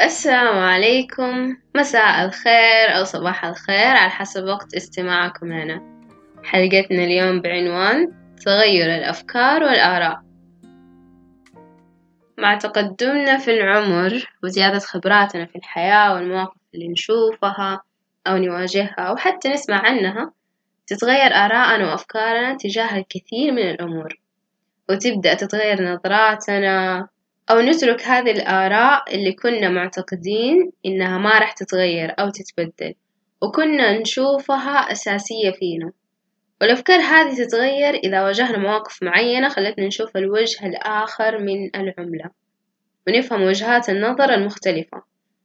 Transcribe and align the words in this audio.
السلام 0.00 0.58
عليكم. 0.58 1.56
مساء 1.76 2.24
الخير 2.24 2.98
أو 2.98 3.04
صباح 3.04 3.44
الخير 3.44 3.96
على 3.96 4.10
حسب 4.10 4.44
وقت 4.44 4.74
استماعكم 4.74 5.52
لنا. 5.52 5.82
حلقتنا 6.44 7.04
اليوم 7.04 7.40
بعنوان 7.40 8.12
تغير 8.44 8.94
الأفكار 8.94 9.62
والآراء. 9.62 10.20
مع 12.38 12.54
تقدمنا 12.54 13.38
في 13.38 13.50
العمر 13.50 14.30
وزيادة 14.44 14.78
خبراتنا 14.78 15.46
في 15.46 15.56
الحياة 15.56 16.14
والمواقف 16.14 16.60
اللي 16.74 16.88
نشوفها 16.88 17.80
أو 18.26 18.36
نواجهها 18.36 18.96
أو 18.98 19.16
حتى 19.16 19.48
نسمع 19.48 19.76
عنها 19.76 20.32
تتغير 20.86 21.34
آراءنا 21.34 21.90
وأفكارنا 21.90 22.56
تجاه 22.56 22.98
الكثير 22.98 23.52
من 23.52 23.70
الأمور. 23.70 24.20
وتبدأ 24.90 25.34
تتغير 25.34 25.82
نظراتنا 25.82 27.08
أو 27.50 27.60
نترك 27.60 28.02
هذه 28.02 28.30
الآراء 28.30 29.14
اللي 29.14 29.32
كنا 29.32 29.68
معتقدين 29.68 30.72
إنها 30.86 31.18
ما 31.18 31.38
راح 31.38 31.52
تتغير 31.52 32.14
أو 32.18 32.30
تتبدل 32.30 32.94
وكنا 33.42 33.98
نشوفها 33.98 34.92
أساسية 34.92 35.50
فينا. 35.50 35.92
والأفكار 36.60 37.00
هذه 37.00 37.34
تتغير 37.34 37.94
إذا 37.94 38.22
واجهنا 38.22 38.58
مواقف 38.58 39.02
معينة 39.02 39.48
خلتنا 39.48 39.86
نشوف 39.86 40.16
الوجه 40.16 40.66
الآخر 40.66 41.38
من 41.38 41.70
العملة 41.74 42.30
ونفهم 43.08 43.42
وجهات 43.42 43.88
النظر 43.88 44.34
المختلفة 44.34 45.02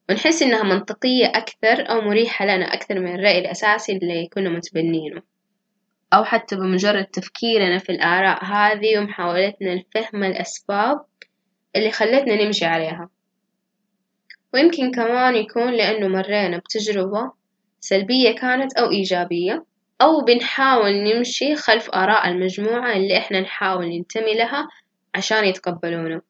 ونحس 0.10 0.42
إنها 0.42 0.64
منطقية 0.64 1.26
أكثر 1.26 1.90
أو 1.90 2.02
مريحة 2.02 2.46
لنا 2.46 2.74
أكثر 2.74 3.00
من 3.00 3.16
الرأي 3.16 3.40
الأساسي 3.40 3.92
اللي 3.92 4.28
كنا 4.34 4.50
متبنينه. 4.50 5.22
أو 6.14 6.24
حتى 6.24 6.56
بمجرد 6.56 7.06
تفكيرنا 7.06 7.78
في 7.78 7.92
الآراء 7.92 8.44
هذه 8.46 9.00
ومحاولتنا 9.00 9.76
لفهم 9.76 10.24
الأسباب 10.24 11.06
اللي 11.76 11.92
خلتنا 11.92 12.44
نمشي 12.46 12.66
عليها. 12.66 13.10
ويمكن 14.54 14.92
كمان 14.92 15.36
يكون 15.36 15.72
لأنه 15.74 16.08
مرينا 16.08 16.58
بتجربة 16.58 17.32
سلبية 17.80 18.36
كانت 18.36 18.78
أو 18.78 18.92
إيجابية 18.92 19.66
أو 20.02 20.22
بنحاول 20.22 20.92
نمشي 20.92 21.56
خلف 21.56 21.90
آراء 21.90 22.28
المجموعة 22.28 22.94
اللي 22.94 23.18
إحنا 23.18 23.42
نحاول 23.42 23.86
ننتمي 23.86 24.34
لها 24.34 24.68
عشان 25.16 25.46
يتقبلونا. 25.46 26.22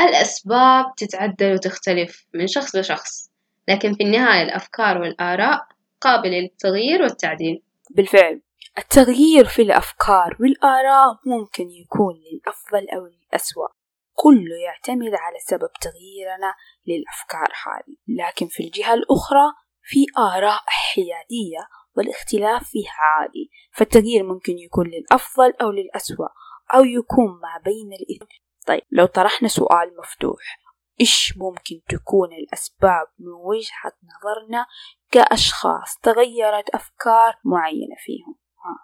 الأسباب 0.00 0.84
تتعدل 0.96 1.52
وتختلف 1.52 2.26
من 2.34 2.46
شخص 2.46 2.76
لشخص 2.76 3.30
لكن 3.68 3.92
في 3.94 4.02
النهاية 4.02 4.42
الأفكار 4.42 4.98
والآراء 4.98 5.66
قابلة 6.00 6.38
للتغيير 6.38 7.02
والتعديل. 7.02 7.62
بالفعل. 7.90 8.40
التغيير 8.78 9.44
في 9.44 9.62
الأفكار 9.62 10.36
والآراء 10.40 11.18
ممكن 11.26 11.70
يكون 11.70 12.14
للأفضل 12.14 12.86
أو 12.88 13.06
للأسوأ. 13.06 13.77
كله 14.22 14.56
يعتمد 14.64 15.14
على 15.14 15.38
سبب 15.46 15.70
تغييرنا 15.80 16.54
للأفكار 16.86 17.52
هذه 17.66 17.96
لكن 18.08 18.46
في 18.46 18.62
الجهة 18.62 18.94
الأخرى 18.94 19.52
في 19.82 20.06
آراء 20.18 20.62
حيادية 20.66 21.68
والاختلاف 21.96 22.64
فيها 22.64 22.92
عادي 23.00 23.50
فالتغيير 23.72 24.22
ممكن 24.24 24.58
يكون 24.58 24.86
للأفضل 24.86 25.52
أو 25.62 25.70
للأسوأ 25.70 26.28
أو 26.74 26.84
يكون 26.84 27.40
ما 27.42 27.62
بين 27.64 27.92
الاثنين 27.92 28.40
طيب 28.66 28.82
لو 28.90 29.06
طرحنا 29.06 29.48
سؤال 29.48 29.96
مفتوح 29.98 30.58
إيش 31.00 31.34
ممكن 31.36 31.80
تكون 31.88 32.32
الأسباب 32.32 33.06
من 33.18 33.32
وجهة 33.32 33.92
نظرنا 34.04 34.66
كأشخاص 35.10 35.98
تغيرت 36.02 36.70
أفكار 36.70 37.34
معينة 37.44 37.96
فيهم. 37.98 38.38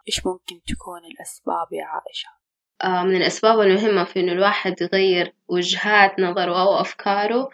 إيش 0.09 0.27
ممكن 0.27 0.61
تكون 0.67 1.05
الأسباب 1.05 1.73
يا 1.73 1.85
عائشة؟ 1.85 2.44
آه 2.85 3.03
من 3.05 3.17
الأسباب 3.17 3.61
المهمة 3.61 4.05
في 4.05 4.21
إنه 4.21 4.33
الواحد 4.33 4.75
يغير 4.83 5.35
وجهات 5.49 6.21
نظره 6.21 6.61
أو 6.63 6.81
أفكاره 6.81 7.49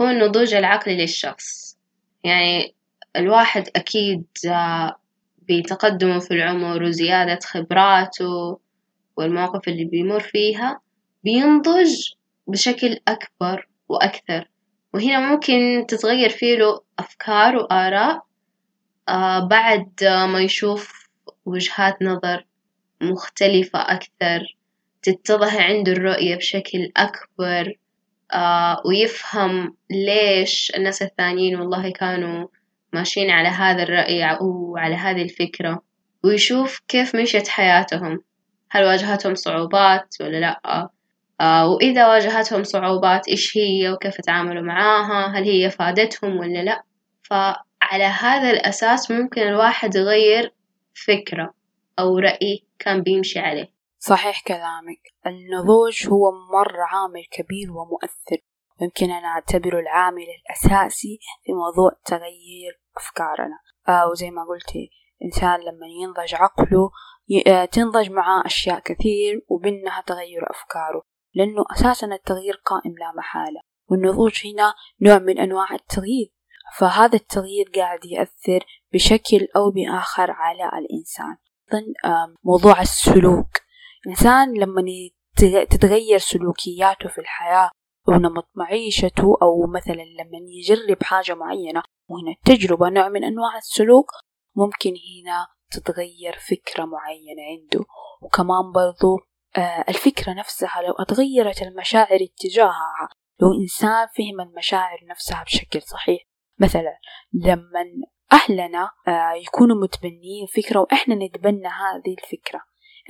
هو 0.00 0.08
النضوج 0.08 0.54
العقلي 0.54 0.96
للشخص. 0.96 1.78
يعني 2.24 2.74
الواحد 3.16 3.68
أكيد 3.76 4.24
آه 4.48 4.96
بتقدمه 5.48 6.18
في 6.18 6.30
العمر 6.34 6.82
وزيادة 6.82 7.38
خبراته 7.44 8.58
والمواقف 9.16 9.68
اللي 9.68 9.84
بيمر 9.84 10.20
فيها 10.20 10.80
بينضج 11.24 12.12
بشكل 12.46 12.98
أكبر 13.08 13.68
وأكثر. 13.88 14.48
وهنا 14.94 15.20
ممكن 15.30 15.84
تتغير 15.88 16.30
فيه 16.30 16.56
له 16.56 16.80
أفكار 16.98 17.56
وآراء 17.56 18.22
آه 19.08 19.40
بعد 19.48 20.04
ما 20.04 20.40
يشوف 20.40 21.08
وجهات 21.46 22.02
نظر 22.02 22.46
مختلفة 23.02 23.78
أكثر. 23.78 24.56
تتضح 25.04 25.56
عنده 25.56 25.92
الرؤية 25.92 26.36
بشكل 26.36 26.92
أكبر 26.96 27.74
آه 28.32 28.82
ويفهم 28.86 29.76
ليش 29.90 30.72
الناس 30.76 31.02
الثانيين 31.02 31.60
والله 31.60 31.92
كانوا 31.92 32.48
ماشيين 32.92 33.30
على 33.30 33.48
هذا 33.48 33.82
الرأي 33.82 34.24
أو 34.24 34.76
على 34.76 34.94
هذه 34.94 35.22
الفكرة 35.22 35.82
ويشوف 36.24 36.80
كيف 36.88 37.16
مشيت 37.16 37.48
حياتهم. 37.48 38.20
هل 38.70 38.84
واجهتهم 38.84 39.34
صعوبات 39.34 40.14
ولا 40.20 40.40
لأ؟ 40.40 40.88
آه 41.40 41.68
وإذا 41.68 42.08
واجهتهم 42.08 42.64
صعوبات 42.64 43.28
إيش 43.28 43.56
هي 43.56 43.90
وكيف 43.90 44.20
تعاملوا 44.20 44.62
معاها؟ 44.62 45.38
هل 45.38 45.44
هي 45.44 45.70
فادتهم 45.70 46.36
ولا 46.36 46.62
لأ؟ 46.62 46.82
فعلى 47.22 48.04
هذا 48.04 48.50
الأساس 48.50 49.10
ممكن 49.10 49.42
الواحد 49.42 49.94
يغير 49.94 50.52
فكرة 51.06 51.54
أو 51.98 52.18
رأي 52.18 52.62
كان 52.78 53.02
بيمشي 53.02 53.38
عليه. 53.38 53.73
صحيح 54.08 54.42
كلامك. 54.42 55.02
النضوج 55.26 56.08
هو 56.08 56.32
مرة 56.52 56.82
عامل 56.82 57.24
كبير 57.30 57.72
ومؤثر. 57.72 58.44
يمكن 58.80 59.10
أن 59.10 59.24
أعتبره 59.24 59.80
العامل 59.80 60.26
الأساسي 60.40 61.18
في 61.44 61.52
موضوع 61.52 61.90
تغيير 62.04 62.80
أفكارنا. 62.96 63.58
آه 63.88 64.08
وزي 64.08 64.30
ما 64.30 64.44
قلتي 64.44 64.90
إنسان 65.24 65.60
لما 65.60 65.86
ينضج 66.02 66.34
عقله 66.34 66.90
تنضج 67.72 68.10
معاه 68.10 68.46
أشياء 68.46 68.80
كثير 68.80 69.44
وبينها 69.48 70.02
تغير 70.06 70.50
أفكاره 70.50 71.02
لأنه 71.34 71.64
أساسا 71.72 72.06
التغيير 72.06 72.62
قائم 72.64 72.94
لا 72.98 73.12
محالة. 73.16 73.60
والنضوج 73.90 74.46
هنا 74.46 74.74
نوع 75.00 75.18
من 75.18 75.38
أنواع 75.38 75.74
التغيير. 75.74 76.32
فهذا 76.78 77.16
التغيير 77.16 77.70
قاعد 77.76 78.04
يأثر 78.04 78.66
بشكل 78.92 79.48
أو 79.56 79.70
بآخر 79.70 80.30
على 80.30 80.64
الإنسان. 80.78 81.36
موضوع 82.44 82.80
السلوك. 82.80 83.64
الإنسان 84.06 84.54
لما 84.54 84.82
تتغير 85.70 86.18
سلوكياته 86.18 87.08
في 87.08 87.20
الحياة 87.20 87.70
ونمط 88.08 88.50
معيشته 88.54 89.38
أو 89.42 89.66
مثلا 89.66 90.02
لما 90.02 90.38
يجرب 90.58 91.02
حاجة 91.02 91.34
معينة 91.34 91.82
وهنا 92.08 92.30
التجربة 92.30 92.88
نوع 92.88 93.08
من 93.08 93.24
أنواع 93.24 93.56
السلوك 93.56 94.10
ممكن 94.56 94.90
هنا 94.90 95.46
تتغير 95.70 96.32
فكرة 96.32 96.84
معينة 96.84 97.42
عنده. 97.50 97.84
وكمان 98.22 98.72
برضو 98.74 99.18
آه 99.56 99.84
الفكرة 99.88 100.32
نفسها 100.32 100.82
لو 100.86 100.92
أتغيرت 100.92 101.62
المشاعر 101.62 102.18
اتجاهها 102.22 103.08
لو 103.40 103.48
إنسان 103.62 104.06
فهم 104.06 104.40
المشاعر 104.40 104.98
نفسها 105.10 105.44
بشكل 105.44 105.82
صحيح 105.82 106.22
مثلا 106.58 106.98
لما 107.32 107.84
أهلنا 108.32 108.90
آه 109.08 109.32
يكونوا 109.32 109.82
متبنيين 109.82 110.46
فكرة 110.46 110.80
وإحنا 110.80 111.14
نتبنى 111.14 111.68
هذه 111.68 112.14
الفكرة. 112.18 112.60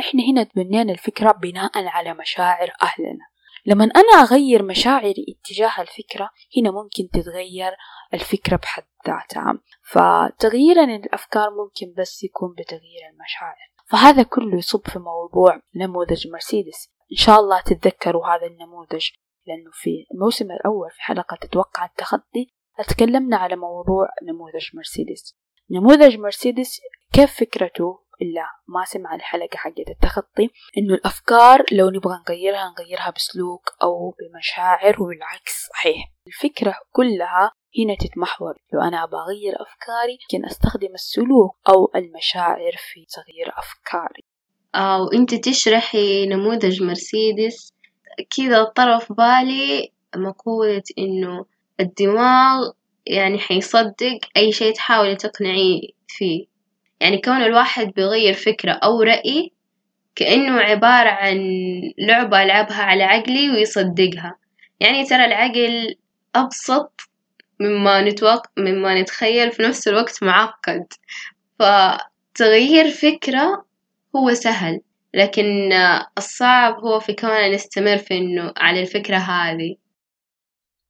إحنا 0.00 0.22
هنا 0.30 0.42
تبنينا 0.42 0.92
الفكرة 0.92 1.32
بناء 1.32 1.70
على 1.74 2.14
مشاعر 2.14 2.70
أهلنا. 2.82 3.26
لما 3.66 3.84
أنا 3.84 4.22
أغير 4.22 4.62
مشاعري 4.62 5.26
اتجاه 5.28 5.80
الفكرة 5.80 6.30
هنا 6.56 6.70
ممكن 6.70 7.08
تتغير 7.12 7.72
الفكرة 8.14 8.56
بحد 8.56 8.84
ذاتها. 9.06 9.58
فتغييرا 9.82 10.84
الأفكار 10.84 11.50
ممكن 11.50 11.94
بس 11.98 12.24
يكون 12.24 12.54
بتغيير 12.58 13.00
المشاعر. 13.12 13.56
فهذا 13.86 14.22
كله 14.22 14.58
يصب 14.58 14.86
في 14.86 14.98
موضوع 14.98 15.60
نموذج 15.76 16.28
مرسيدس. 16.28 16.90
إن 17.12 17.16
شاء 17.16 17.40
الله 17.40 17.60
تتذكروا 17.60 18.26
هذا 18.26 18.46
النموذج 18.46 19.08
لأنه 19.46 19.70
في 19.72 20.06
الموسم 20.14 20.50
الأول 20.50 20.90
في 20.90 21.02
حلقة 21.02 21.36
تتوقع 21.36 21.84
التخطي 21.84 22.46
تكلمنا 22.88 23.36
على 23.36 23.56
موضوع 23.56 24.08
نموذج 24.22 24.76
مرسيدس. 24.76 25.36
نموذج 25.70 26.18
مرسيدس 26.18 26.80
كيف 27.12 27.40
فكرته 27.40 28.03
إلا 28.22 28.46
ما 28.68 28.84
سمع 28.84 29.14
الحلقة 29.14 29.56
حقت 29.56 29.88
التخطي 29.90 30.50
إنه 30.78 30.94
الأفكار 30.94 31.64
لو 31.72 31.90
نبغى 31.90 32.18
نغيرها 32.28 32.74
نغيرها 32.78 33.10
بسلوك 33.10 33.70
أو 33.82 34.14
بمشاعر 34.18 35.02
والعكس 35.02 35.68
صحيح. 35.74 36.10
الفكرة 36.26 36.74
كلها 36.92 37.50
هنا 37.78 37.94
تتمحور. 38.00 38.54
لو 38.72 38.80
أنا 38.80 39.06
بغير 39.06 39.54
أفكاري 39.62 40.18
يمكن 40.22 40.46
أستخدم 40.46 40.94
السلوك 40.94 41.56
أو 41.68 41.90
المشاعر 41.96 42.72
في 42.76 43.06
تغيير 43.14 43.52
أفكاري. 43.58 44.24
آه 44.74 45.02
وإنت 45.02 45.34
تشرحي 45.34 46.26
نموذج 46.26 46.82
مرسيدس. 46.82 47.72
كذا 48.36 48.64
طرف 48.64 49.12
بالي 49.12 49.92
مقولة 50.16 50.82
إنه 50.98 51.44
الدماغ 51.80 52.70
يعني 53.06 53.38
حيصدق 53.38 54.18
أي 54.36 54.52
شيء 54.52 54.74
تحاولي 54.74 55.16
تقنعيه 55.16 55.88
فيه. 56.08 56.53
يعني 57.04 57.18
كون 57.18 57.42
الواحد 57.42 57.92
بيغير 57.92 58.34
فكرة 58.34 58.72
أو 58.72 59.02
رأي 59.02 59.52
كأنه 60.16 60.60
عبارة 60.60 61.08
عن 61.08 61.38
لعبة 61.98 62.42
ألعبها 62.42 62.82
على 62.82 63.04
عقلي 63.04 63.50
ويصدقها. 63.50 64.38
يعني 64.80 65.04
ترى 65.04 65.24
العقل 65.24 65.96
أبسط 66.34 67.00
مما 67.60 68.00
نتوق 68.02 68.46
مما 68.58 69.00
نتخيل 69.00 69.52
في 69.52 69.62
نفس 69.62 69.88
الوقت 69.88 70.22
معقد. 70.22 70.86
فتغيير 71.58 72.90
فكرة 72.90 73.64
هو 74.16 74.34
سهل 74.34 74.80
لكن 75.14 75.72
الصعب 76.18 76.74
هو 76.74 77.00
في 77.00 77.12
كونه 77.14 77.48
نستمر 77.48 77.98
في 77.98 78.18
إنه 78.18 78.52
على 78.56 78.80
الفكرة 78.80 79.16
هذه. 79.16 79.76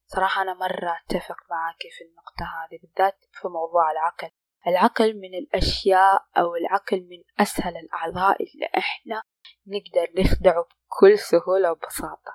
صراحة 0.07 0.43
أنا 0.43 0.55
مرة 0.55 0.97
أتفق 1.05 1.37
معك 1.51 1.83
في 1.99 2.05
النقطة 2.05 2.45
هذه 2.45 2.79
بالذات 2.83 3.25
في 3.33 3.49
موضوع 3.49 3.91
العقل. 3.93 4.44
العقل 4.69 5.15
من 5.21 5.35
الأشياء 5.35 6.23
أو 6.37 6.57
العقل 6.57 6.97
من 7.11 7.23
أسهل 7.41 7.73
الأعضاء 7.77 8.43
اللي 8.43 8.69
إحنا 8.79 9.23
نقدر 9.67 10.23
نخدعه 10.23 10.65
بكل 10.65 11.19
سهولة 11.19 11.71
وبساطة. 11.73 12.35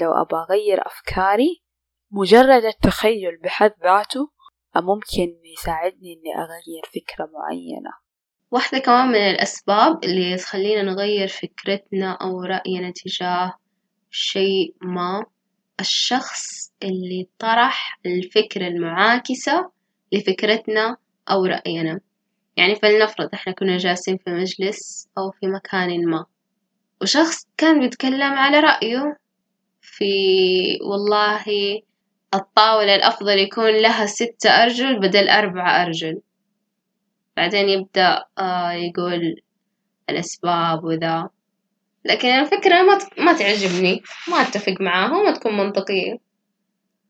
لو 0.00 0.12
أبغى 0.12 0.40
أغير 0.50 0.86
أفكاري 0.86 1.62
مجرد 2.10 2.64
التخيل 2.64 3.36
بحد 3.42 3.72
ذاته 3.82 4.30
ممكن 4.76 5.36
يساعدني 5.44 6.12
إني 6.12 6.34
أغير 6.36 6.82
فكرة 6.94 7.30
معينة. 7.32 7.90
واحدة 8.50 8.78
كمان 8.78 9.08
من 9.08 9.30
الأسباب 9.30 10.04
اللي 10.04 10.36
تخلينا 10.36 10.82
نغير 10.82 11.28
فكرتنا 11.28 12.12
أو 12.12 12.42
رأينا 12.42 12.92
تجاه 13.04 13.54
شيء 14.10 14.76
ما 14.82 15.24
الشخص 15.80 16.72
اللي 16.82 17.28
طرح 17.38 18.00
الفكرة 18.06 18.66
المعاكسة 18.68 19.70
لفكرتنا 20.12 20.96
أو 21.30 21.46
رأينا. 21.46 22.00
يعني 22.56 22.74
فلنفرض 22.74 23.28
إحنا 23.34 23.52
كنا 23.52 23.76
جالسين 23.76 24.16
في 24.16 24.30
مجلس 24.30 25.08
أو 25.18 25.30
في 25.30 25.46
مكان 25.46 26.06
ما. 26.06 26.26
وشخص 27.02 27.46
كان 27.56 27.80
بيتكلم 27.80 28.32
على 28.32 28.60
رأيه 28.60 29.16
في 29.80 30.14
والله 30.82 31.44
الطاولة 32.34 32.94
الأفضل 32.94 33.38
يكون 33.38 33.70
لها 33.70 34.06
ستة 34.06 34.50
أرجل 34.50 35.00
بدل 35.00 35.28
أربعة 35.28 35.82
أرجل. 35.82 36.20
بعدين 37.36 37.68
يبدأ 37.68 38.24
آه 38.38 38.72
يقول 38.72 39.42
الأسباب 40.10 40.84
وذا. 40.84 41.28
لكن 42.04 42.28
الفكرة 42.28 42.82
ما 42.82 42.98
ما 43.18 43.32
تعجبني. 43.32 44.02
ما 44.28 44.40
أتفق 44.42 44.74
معاها 44.80 45.16
وما 45.16 45.32
تكون 45.32 45.56
منطقية. 45.56 46.18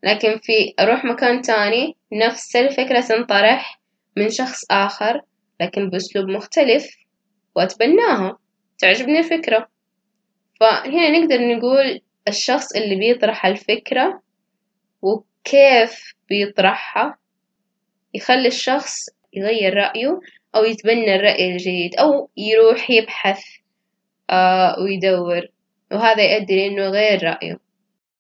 لكن 0.04 0.38
في 0.42 0.74
أروح 0.80 1.04
مكان 1.04 1.42
تاني 1.42 1.96
نفس 2.12 2.56
الفكرة 2.56 3.00
تنطرح 3.00 3.81
من 4.16 4.30
شخص 4.30 4.60
آخر 4.70 5.20
لكن 5.60 5.90
بأسلوب 5.90 6.28
مختلف 6.28 6.96
وأتبناها. 7.56 8.38
تعجبني 8.78 9.18
الفكرة. 9.18 9.68
فهنا 10.60 11.18
نقدر 11.18 11.38
نقول 11.40 12.00
الشخص 12.28 12.76
اللي 12.76 12.96
بيطرح 12.96 13.46
الفكرة 13.46 14.22
وكيف 15.02 16.14
بيطرحها. 16.28 17.18
يخلي 18.14 18.48
الشخص 18.48 18.96
يغير 19.32 19.74
رأيه 19.74 20.20
أو 20.54 20.64
يتبنى 20.64 21.14
الرأي 21.14 21.52
الجديد 21.52 21.94
أو 21.94 22.30
يروح 22.36 22.90
يبحث 22.90 23.42
آه 24.30 24.76
ويدور. 24.78 25.46
وهذا 25.92 26.34
يؤدي 26.34 26.56
لأنه 26.56 26.82
يغير 26.82 27.24
رأيه. 27.24 27.58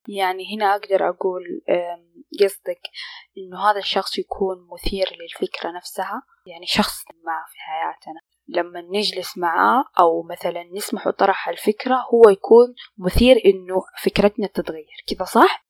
يعني 0.08 0.56
هنا 0.56 0.74
أقدر 0.74 1.08
أقول 1.08 1.60
قصدك 2.40 2.80
إنه 3.38 3.70
هذا 3.70 3.78
الشخص 3.78 4.18
يكون 4.18 4.68
مثير 4.72 5.06
للفكرة 5.20 5.70
نفسها؟ 5.70 6.22
يعني 6.46 6.66
شخص 6.66 7.04
ما 7.24 7.44
في 7.52 7.58
حياتنا. 7.58 8.20
لما 8.48 8.80
نجلس 8.80 9.38
معاه 9.38 9.84
أو 10.00 10.22
مثلا 10.22 10.64
نسمح 10.72 11.08
طرح 11.10 11.48
الفكرة 11.48 11.94
هو 12.14 12.30
يكون 12.30 12.74
مثير 12.98 13.36
إنه 13.44 13.82
فكرتنا 14.02 14.46
تتغير. 14.46 15.04
كذا 15.06 15.24
صح؟ 15.24 15.64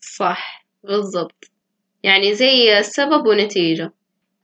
صح 0.00 0.66
بالضبط. 0.84 1.44
يعني 2.02 2.34
زي 2.34 2.82
سبب 2.82 3.26
ونتيجة. 3.26 3.92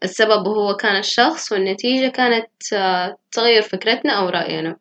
السبب 0.02 0.48
هو 0.48 0.76
كان 0.76 0.96
الشخص 0.96 1.52
والنتيجة 1.52 2.10
كانت 2.10 2.72
آه، 2.72 3.18
تغير 3.32 3.62
فكرتنا 3.62 4.12
أو 4.12 4.28
رأينا. 4.28 4.78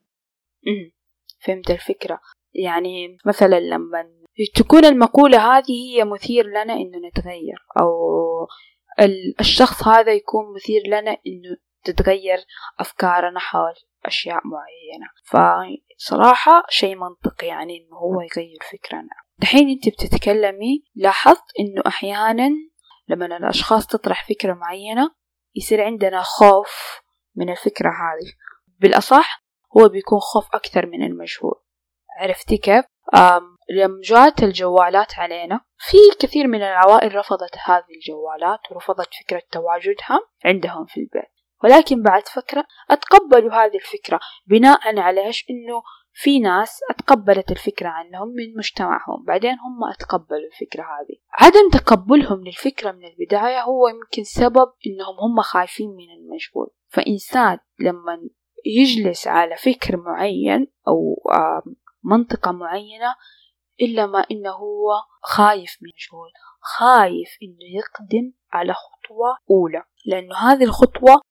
فهمت 1.39 1.71
الفكرة. 1.71 2.19
يعني 2.53 3.17
مثلا 3.25 3.59
لما 3.59 4.22
تكون 4.55 4.85
المقولة 4.85 5.57
هذه 5.57 5.95
هي 5.95 6.03
مثير 6.03 6.45
لنا 6.45 6.73
إنه 6.73 7.07
نتغير 7.07 7.57
أو 7.79 7.89
الشخص 9.39 9.87
هذا 9.87 10.13
يكون 10.13 10.55
مثير 10.55 10.81
لنا 10.87 11.11
إنه 11.11 11.57
تتغير 11.83 12.37
أفكارنا 12.79 13.39
حول 13.39 13.73
أشياء 14.05 14.41
معينة. 14.45 15.07
فصراحة 15.97 16.63
شيء 16.69 16.95
منطقي 16.95 17.47
يعني 17.47 17.77
إنه 17.77 17.97
هو 17.97 18.21
يغير 18.21 18.59
فكرنا. 18.71 19.09
دحين 19.37 19.69
أنت 19.69 19.89
بتتكلمي 19.89 20.83
لاحظت 20.95 21.43
إنه 21.59 21.83
أحيانا 21.87 22.49
لما 23.07 23.25
الأشخاص 23.25 23.87
تطرح 23.87 24.27
فكرة 24.29 24.53
معينة 24.53 25.11
يصير 25.55 25.83
عندنا 25.83 26.21
خوف 26.21 27.01
من 27.35 27.49
الفكرة 27.49 27.89
هذه. 27.89 28.33
بالأصح 28.79 29.43
هو 29.77 29.89
بيكون 29.89 30.19
خوف 30.19 30.55
أكثر 30.55 30.85
من 30.85 31.03
المجهول. 31.03 31.63
عرفتي 32.19 32.57
كيف؟ 32.57 32.85
لما 33.69 34.01
جاءت 34.03 34.43
الجوالات 34.43 35.19
علينا. 35.19 35.59
في 35.77 35.97
كثير 36.19 36.47
من 36.47 36.61
العوائل 36.61 37.15
رفضت 37.15 37.57
هذه 37.65 37.95
الجوالات 37.95 38.59
ورفضت 38.71 39.09
فكرة 39.23 39.41
تواجدها 39.51 40.19
عندهم 40.45 40.85
في 40.85 40.99
البيت. 40.99 41.33
ولكن 41.63 42.01
بعد 42.01 42.27
فترة 42.27 42.65
أتقبلوا 42.91 43.53
هذه 43.53 43.75
الفكرة 43.75 44.19
بناء 44.47 44.99
على 44.99 45.25
إيش؟ 45.25 45.45
إنه 45.49 45.81
في 46.15 46.39
ناس 46.39 46.79
أتقبلت 46.89 47.51
الفكرة 47.51 47.87
عنهم 47.87 48.27
من 48.27 48.57
مجتمعهم 48.57 49.23
بعدين 49.27 49.51
هم 49.51 49.91
أتقبلوا 49.93 50.47
الفكرة 50.53 50.83
هذه. 50.83 51.17
عدم 51.31 51.69
تقبلهم 51.69 52.43
للفكرة 52.43 52.91
من 52.91 53.05
البداية 53.05 53.61
هو 53.61 53.87
يمكن 53.87 54.23
سبب 54.23 54.73
إنهم 54.87 55.15
هم 55.19 55.41
خايفين 55.41 55.89
من 55.89 56.09
المجهول. 56.09 56.67
فإنسان 56.87 57.57
لما 57.79 58.29
يجلس 58.65 59.27
على 59.27 59.55
فكر 59.55 59.97
معين 59.97 60.67
أو 60.87 61.15
منطقة 62.03 62.51
معينة 62.51 63.15
إلا 63.81 64.05
ما 64.05 64.25
إنه 64.31 64.51
هو 64.51 64.93
خايف 65.21 65.77
من 65.81 65.89
المجهول 65.89 66.31
خايف 66.61 67.29
إنه 67.43 67.79
يقدم 67.79 68.33
على 68.53 68.73
خطوة 68.73 69.37
أولى 69.49 69.83
لأنه 70.05 70.35
هذه 70.35 70.63
الخطوة 70.63 71.21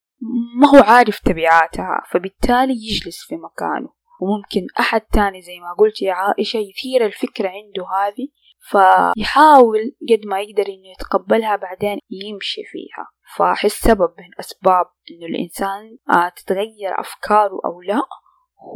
ما 0.60 0.68
هو 0.68 0.82
عارف 0.82 1.18
تبعاتها 1.18 2.02
فبالتالي 2.10 2.72
يجلس 2.72 3.24
في 3.28 3.36
مكانه. 3.36 3.88
وممكن 4.20 4.66
أحد 4.80 5.00
تاني 5.00 5.42
زي 5.42 5.60
ما 5.60 5.74
قلت 5.78 6.02
يا 6.02 6.12
عائشة 6.12 6.56
يثير 6.56 7.06
الفكرة 7.06 7.48
عنده 7.48 7.86
هذه 7.98 8.28
فيحاول 8.60 9.96
قد 10.10 10.26
ما 10.26 10.40
يقدر 10.40 10.62
إنه 10.62 10.88
يتقبلها 10.88 11.56
بعدين 11.56 11.98
يمشي 12.10 12.64
فيها. 12.64 13.08
فأحس 13.36 13.72
سبب 13.72 14.14
من 14.18 14.30
أسباب 14.40 14.86
إنه 15.10 15.26
الإنسان 15.26 15.98
آه، 16.10 16.28
تتغير 16.28 17.00
أفكاره 17.00 17.60
أو 17.64 17.82
لا 17.82 18.02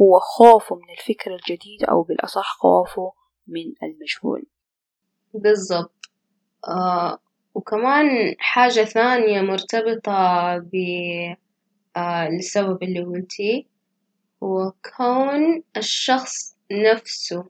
هو 0.01 0.19
خوفه 0.19 0.75
من 0.75 0.89
الفكرة 0.99 1.35
الجديدة 1.35 1.87
أو 1.91 2.03
بالأصح 2.03 2.57
خوفه 2.59 3.13
من 3.47 3.73
المجهول. 3.83 4.45
بالضبط. 5.33 6.09
آه 6.67 7.19
وكمان 7.55 8.35
حاجة 8.39 8.83
ثانية 8.83 9.41
مرتبطة 9.41 10.57
ب 10.57 10.75
آه 11.97 12.27
السبب 12.27 12.83
اللي 12.83 13.01
قلتيه 13.03 13.63
هو 14.43 14.73
كون 14.97 15.63
الشخص 15.77 16.55
نفسه 16.71 17.49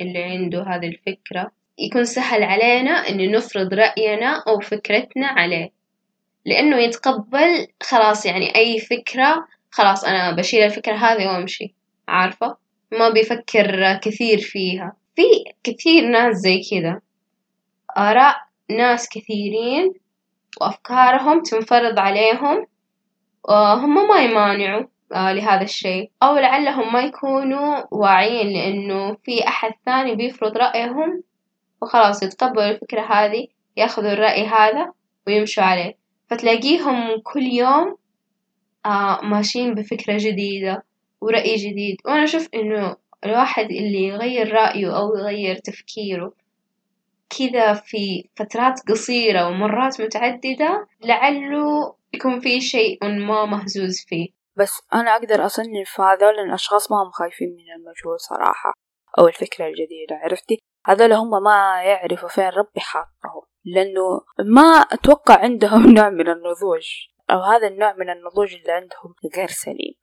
اللي 0.00 0.22
عنده 0.22 0.62
هذه 0.62 0.88
الفكرة 0.88 1.50
يكون 1.78 2.04
سهل 2.04 2.42
علينا 2.42 2.90
إنه 2.90 3.36
نفرض 3.36 3.74
رأينا 3.74 4.44
أو 4.48 4.60
فكرتنا 4.60 5.26
عليه. 5.26 5.70
لأنه 6.46 6.76
يتقبل 6.78 7.66
خلاص 7.82 8.26
يعني 8.26 8.56
أي 8.56 8.78
فكرة 8.80 9.46
خلاص 9.70 10.04
أنا 10.04 10.36
بشيل 10.36 10.62
الفكرة 10.64 10.94
هذه 10.94 11.26
وأمشي. 11.26 11.74
عارفة؟ 12.08 12.56
ما 12.92 13.08
بيفكر 13.10 13.98
كثير 14.02 14.38
فيها. 14.38 14.96
في 15.16 15.22
كثير 15.64 16.08
ناس 16.08 16.36
زي 16.36 16.60
كذا. 16.70 17.00
آراء 17.98 18.36
ناس 18.70 19.08
كثيرين 19.08 19.94
وأفكارهم 20.60 21.42
تنفرض 21.42 21.98
عليهم 21.98 22.66
وهم 23.48 24.08
ما 24.08 24.22
يمانعوا 24.22 24.86
آه، 25.14 25.32
لهذا 25.32 25.62
الشيء. 25.62 26.10
أو 26.22 26.36
لعلهم 26.36 26.92
ما 26.92 27.00
يكونوا 27.00 27.82
واعيين 27.90 28.46
لأنه 28.46 29.16
في 29.24 29.48
أحد 29.48 29.70
ثاني 29.86 30.14
بيفرض 30.14 30.56
رأيهم 30.56 31.22
وخلاص 31.82 32.22
يتقبلوا 32.22 32.70
الفكرة 32.70 33.00
هذه 33.00 33.46
يأخذوا 33.76 34.12
الرأي 34.12 34.46
هذا 34.46 34.92
ويمشوا 35.26 35.62
عليه. 35.64 35.94
فتلاقيهم 36.30 37.20
كل 37.22 37.42
يوم 37.42 37.96
آه 38.86 39.20
ماشيين 39.22 39.74
بفكرة 39.74 40.16
جديدة 40.18 40.84
ورأي 41.20 41.56
جديد. 41.56 41.96
وأنا 42.04 42.24
أشوف 42.24 42.48
إنه 42.54 42.96
الواحد 43.24 43.64
اللي 43.64 44.06
يغير 44.06 44.52
رأيه 44.52 44.98
أو 44.98 45.16
يغير 45.16 45.56
تفكيره 45.56 46.32
كذا 47.38 47.74
في 47.74 48.28
فترات 48.36 48.80
قصيرة 48.88 49.48
ومرات 49.48 50.00
متعددة 50.00 50.86
لعله 51.04 51.94
يكون 52.14 52.40
في 52.40 52.60
شيء 52.60 53.04
ما 53.04 53.44
مهزوز 53.44 54.04
فيه. 54.08 54.28
بس 54.56 54.82
أنا 54.94 55.16
أقدر 55.16 55.46
أصنف 55.46 56.00
هذول 56.00 56.38
الأشخاص 56.38 56.90
ما 56.90 57.02
هم 57.02 57.10
خايفين 57.10 57.48
من 57.48 57.72
المجهول 57.76 58.20
صراحة 58.20 58.72
أو 59.18 59.28
الفكرة 59.28 59.66
الجديدة 59.66 60.16
عرفتي؟ 60.22 60.58
هذول 60.86 61.12
هم 61.12 61.42
ما 61.42 61.82
يعرفوا 61.82 62.28
فين 62.28 62.48
ربي 62.48 62.80
حاطهم 62.80 63.42
لأنه 63.64 64.20
ما 64.44 64.62
أتوقع 64.62 65.38
عندهم 65.38 65.90
نوع 65.96 66.10
من 66.10 66.28
النضوج 66.28 66.88
أو 67.30 67.40
هذا 67.40 67.68
النوع 67.68 67.92
من 67.92 68.10
النضوج 68.10 68.54
اللي 68.54 68.72
عندهم 68.72 69.14
غير 69.36 69.48
سليم. 69.48 69.94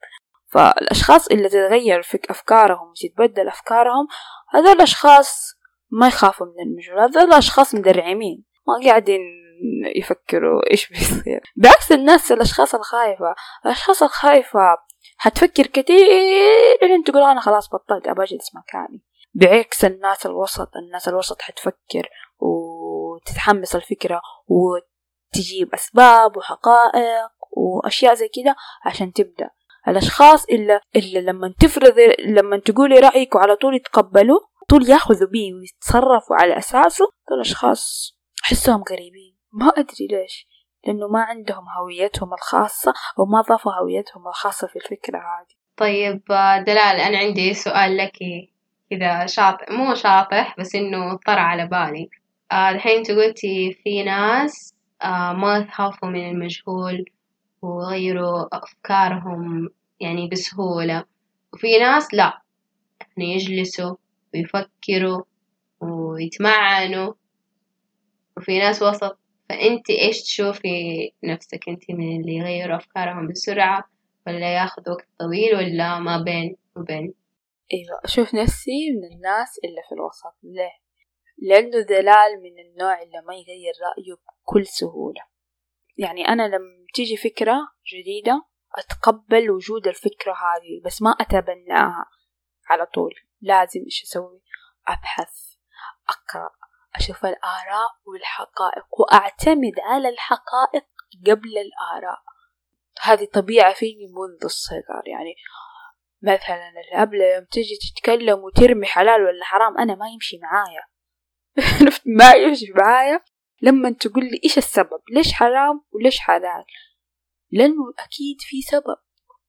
فالأشخاص 0.50 1.26
اللي 1.26 1.48
تتغير 1.48 2.02
فيك 2.02 2.30
أفكارهم 2.30 2.90
وتتبدل 2.90 3.48
أفكارهم 3.48 4.08
هذول 4.54 4.72
الأشخاص 4.72 5.54
ما 5.90 6.08
يخافوا 6.08 6.46
من 6.46 6.62
المجهول 6.66 7.00
هذول 7.00 7.32
أشخاص 7.32 7.74
مدرعمين 7.74 8.44
ما 8.68 8.88
قاعدين 8.88 9.20
يفكروا 9.96 10.70
إيش 10.70 10.88
بيصير. 10.88 11.52
بعكس 11.56 11.92
الناس 11.92 12.32
الأشخاص 12.32 12.74
الخايفة 12.74 13.34
الأشخاص 13.66 14.02
الخايفة 14.02 14.76
حتفكر 15.16 15.66
كتير 15.66 16.06
لين 16.82 17.04
تقول 17.04 17.22
أنا 17.22 17.40
خلاص 17.40 17.68
بطلت 17.68 18.08
أبى 18.08 18.22
أجلس 18.22 18.54
مكاني. 18.54 19.02
بعكس 19.34 19.84
الناس 19.84 20.26
الوسط 20.26 20.76
الناس 20.76 21.08
الوسط 21.08 21.42
حتفكر 21.42 22.08
وتتحمس 22.38 23.76
الفكرة 23.76 24.20
وتجيب 24.48 25.74
أسباب 25.74 26.36
وحقائق 26.36 27.30
وأشياء 27.50 28.14
زي 28.14 28.28
كده 28.28 28.56
عشان 28.84 29.12
تبدأ. 29.12 29.50
الأشخاص 29.88 30.44
إلا 30.44 30.80
إلا 30.96 31.18
لما 31.18 31.54
تفرض 31.60 31.94
لما 32.26 32.58
تقولي 32.58 32.98
رأيك 32.98 33.34
وعلى 33.34 33.56
طول 33.56 33.74
يتقبلوا 33.74 34.40
طول 34.68 34.90
ياخذوا 34.90 35.28
بيه 35.28 35.54
ويتصرفوا 35.54 36.36
على 36.36 36.58
أساسه 36.58 37.04
دول 37.30 37.40
أشخاص 37.40 38.14
أحسهم 38.44 38.82
غريبين. 38.90 39.36
ما 39.52 39.68
أدري 39.68 40.06
ليش. 40.10 40.46
لأنه 40.86 41.08
ما 41.08 41.20
عندهم 41.20 41.64
هويتهم 41.78 42.34
الخاصة 42.34 42.94
وما 43.18 43.40
ضافوا 43.40 43.72
هويتهم 43.72 44.28
الخاصة 44.28 44.66
في 44.66 44.76
الفكرة 44.76 45.18
هذه. 45.18 45.56
طيب 45.76 46.22
دلال 46.66 47.00
أنا 47.00 47.18
عندي 47.18 47.54
سؤال 47.54 47.96
لك 47.96 48.18
كذا 48.90 49.26
شاطئ 49.26 49.72
مو 49.72 49.94
شاطح 49.94 50.54
بس 50.58 50.74
إنه 50.74 51.18
طرى 51.26 51.40
على 51.40 51.66
بالي. 51.66 52.10
آه، 52.52 52.70
الحين 52.70 52.96
أنت 52.96 53.10
قلتي 53.10 53.72
في 53.72 54.02
ناس 54.02 54.74
آه، 55.02 55.32
ما 55.32 55.58
يخافوا 55.58 56.08
من 56.08 56.30
المجهول 56.30 57.04
ويغيروا 57.62 58.56
أفكارهم 58.56 59.68
يعني 60.00 60.28
بسهولة. 60.28 61.04
وفي 61.52 61.78
ناس 61.78 62.14
لا 62.14 62.42
يعني 63.00 63.34
يجلسوا 63.34 63.96
ويفكروا 64.34 65.22
ويتمعنوا. 65.80 67.12
وفي 68.36 68.58
ناس 68.58 68.82
وسط 68.82 69.18
فأنت 69.48 69.90
إيش 69.90 70.22
تشوفي 70.22 71.12
نفسك 71.24 71.68
أنت 71.68 71.90
من 71.90 72.20
اللي 72.20 72.34
يغيروا 72.34 72.76
أفكارهم 72.76 73.28
بسرعة؟ 73.28 73.84
ولا 74.26 74.54
ياخذ 74.54 74.90
وقت 74.90 75.08
طويل 75.18 75.54
ولا 75.56 75.98
ما 75.98 76.22
بين 76.22 76.56
وبين؟ 76.76 77.14
أيوة 77.74 78.00
أشوف 78.04 78.34
نفسي 78.34 78.90
من 78.90 79.16
الناس 79.16 79.60
اللي 79.64 79.82
في 79.88 79.94
الوسط. 79.94 80.34
ليه؟ 80.42 80.80
لأنه 81.38 81.80
دلال 81.80 82.42
من 82.42 82.58
النوع 82.58 83.02
اللي 83.02 83.22
ما 83.26 83.34
يغير 83.34 83.72
رأيه 83.82 84.14
بكل 84.42 84.66
سهولة. 84.66 85.22
يعني 86.00 86.28
أنا 86.28 86.48
لما 86.48 86.86
تيجي 86.94 87.16
فكرة 87.16 87.58
جديدة 87.94 88.44
أتقبل 88.78 89.50
وجود 89.50 89.86
الفكرة 89.86 90.32
هذه 90.32 90.82
بس 90.84 91.02
ما 91.02 91.10
أتبناها 91.10 92.04
على 92.70 92.86
طول. 92.86 93.14
لازم 93.40 93.80
إيش 93.84 94.02
أسوي؟ 94.02 94.42
أبحث 94.88 95.32
أقرأ 96.08 96.50
أشوف 96.96 97.26
الآراء 97.26 97.90
والحقائق 98.04 99.00
وأعتمد 99.00 99.80
على 99.80 100.08
الحقائق 100.08 100.86
قبل 101.26 101.58
الآراء. 101.58 102.22
هذه 103.00 103.24
طبيعة 103.24 103.74
فيني 103.74 104.06
منذ 104.06 104.44
الصغر. 104.44 105.02
يعني 105.06 105.34
مثلا 106.22 106.68
الأب 106.68 107.14
يوم 107.14 107.44
تجي 107.50 107.76
تتكلم 107.76 108.38
وترمي 108.38 108.86
حلال 108.86 109.22
ولا 109.22 109.44
حرام 109.44 109.78
أنا 109.78 109.94
ما 109.94 110.08
يمشي 110.08 110.38
معايا. 110.42 110.82
عرفت؟ 111.80 112.02
ما 112.06 112.32
يمشي 112.32 112.72
معايا. 112.76 113.20
لما 113.62 113.90
تقول 113.90 114.24
لي 114.24 114.40
إيش 114.44 114.58
السبب؟ 114.58 115.00
ليش 115.10 115.32
حرام 115.32 115.84
وليش 115.92 116.18
حلال؟ 116.18 116.64
لأنه 117.50 117.92
أكيد 117.98 118.36
في 118.40 118.62
سبب. 118.62 118.96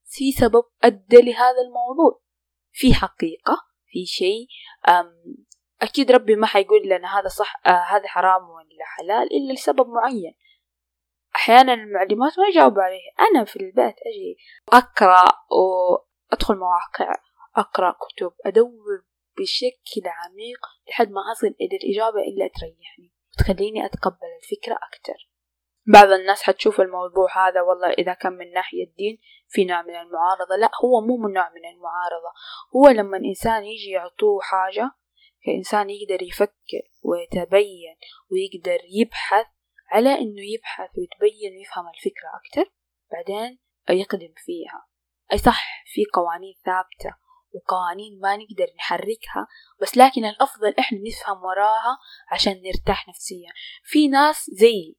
في 0.06 0.32
سبب 0.32 0.63
أدى 0.84 1.18
لهذا 1.22 1.62
الموضوع. 1.68 2.22
في 2.72 2.94
حقيقة 2.94 3.58
في 3.86 4.06
شيء 4.06 4.48
أكيد 5.82 6.12
ربي 6.12 6.36
ما 6.36 6.48
حيقول 6.48 6.82
لنا 6.86 7.20
هذا 7.20 7.27
صح 7.27 7.62
آه 7.68 7.84
هذا 7.89 8.08
حرام 8.08 8.50
ولا 8.50 8.86
حلال 8.86 9.27
إلا 9.34 9.53
لسبب 9.53 9.88
معين. 9.88 10.34
أحيانا 11.36 11.74
المعلمات 11.74 12.39
ما 12.39 12.48
يجاوب 12.48 12.80
عليه. 12.80 13.30
أنا 13.32 13.46
في 13.46 13.56
البيت 13.56 13.96
أجي 13.96 14.38
أقرأ 14.74 15.25
وأدخل 15.51 16.56
مواقع 16.56 17.15
أقرأ 17.56 17.91
كتب 17.91 18.32
أدور 18.46 19.03
بشكل 19.38 20.08
عميق 20.08 20.60
لحد 20.89 21.12
ما 21.12 21.22
أصل 21.32 21.48
إلى 21.48 21.77
الإجابة 21.77 22.22
اللي 22.22 22.50
تريحني. 22.50 23.13
وتخليني 23.34 23.86
أتقبل 23.86 24.28
الفكرة 24.44 24.74
أكتر. 24.74 25.30
بعض 25.86 26.08
الناس 26.08 26.44
حتشوف 26.44 26.82
الموضوع 26.82 27.48
هذا 27.48 27.62
والله 27.62 27.90
إذا 27.90 28.14
كان 28.14 28.34
من 28.34 28.52
ناحية 28.52 28.84
الدين 28.84 29.20
في 29.48 29.66
نوع 29.66 29.82
من 29.82 29.96
المعارضة. 29.96 30.56
لا 30.60 30.72
هو 30.86 31.02
مو 31.02 31.18
من 31.18 31.34
نوع 31.34 31.50
من 31.50 31.66
المعارضة. 31.66 32.32
هو 32.76 32.88
لما 32.88 33.18
الإنسان 33.18 33.64
يجي 33.64 33.90
يعطوه 33.90 34.42
حاجة 34.42 34.92
كإنسان 35.46 35.90
يقدر 35.90 36.24
يفكر 36.24 36.84
ويتبين 37.04 37.98
ويقدر 38.32 38.80
يبحث 38.90 39.46
على 39.92 40.10
إنه 40.10 40.42
يبحث 40.54 40.90
ويتبين 40.98 41.58
ويفهم 41.58 41.88
الفكرة 41.88 42.30
أكتر 42.36 42.74
بعدين 43.12 43.60
يقدم 43.90 44.34
فيها. 44.38 44.88
أي 45.34 45.38
صح 45.38 45.84
في 45.86 46.06
قوانين 46.14 46.56
ثابتة. 46.66 47.18
وقوانين 47.53 48.20
ما 48.20 48.38
نقدر 48.38 48.67
نحركها 48.77 49.48
بس 49.81 49.98
لكن 49.98 50.25
الأفضل 50.25 50.74
إحنا 50.79 51.00
نفهم 51.08 51.43
وراها 51.43 51.98
عشان 52.31 52.62
نرتاح 52.62 53.08
نفسيا. 53.10 53.51
في 53.84 54.08
ناس 54.08 54.50
زي 54.53 54.96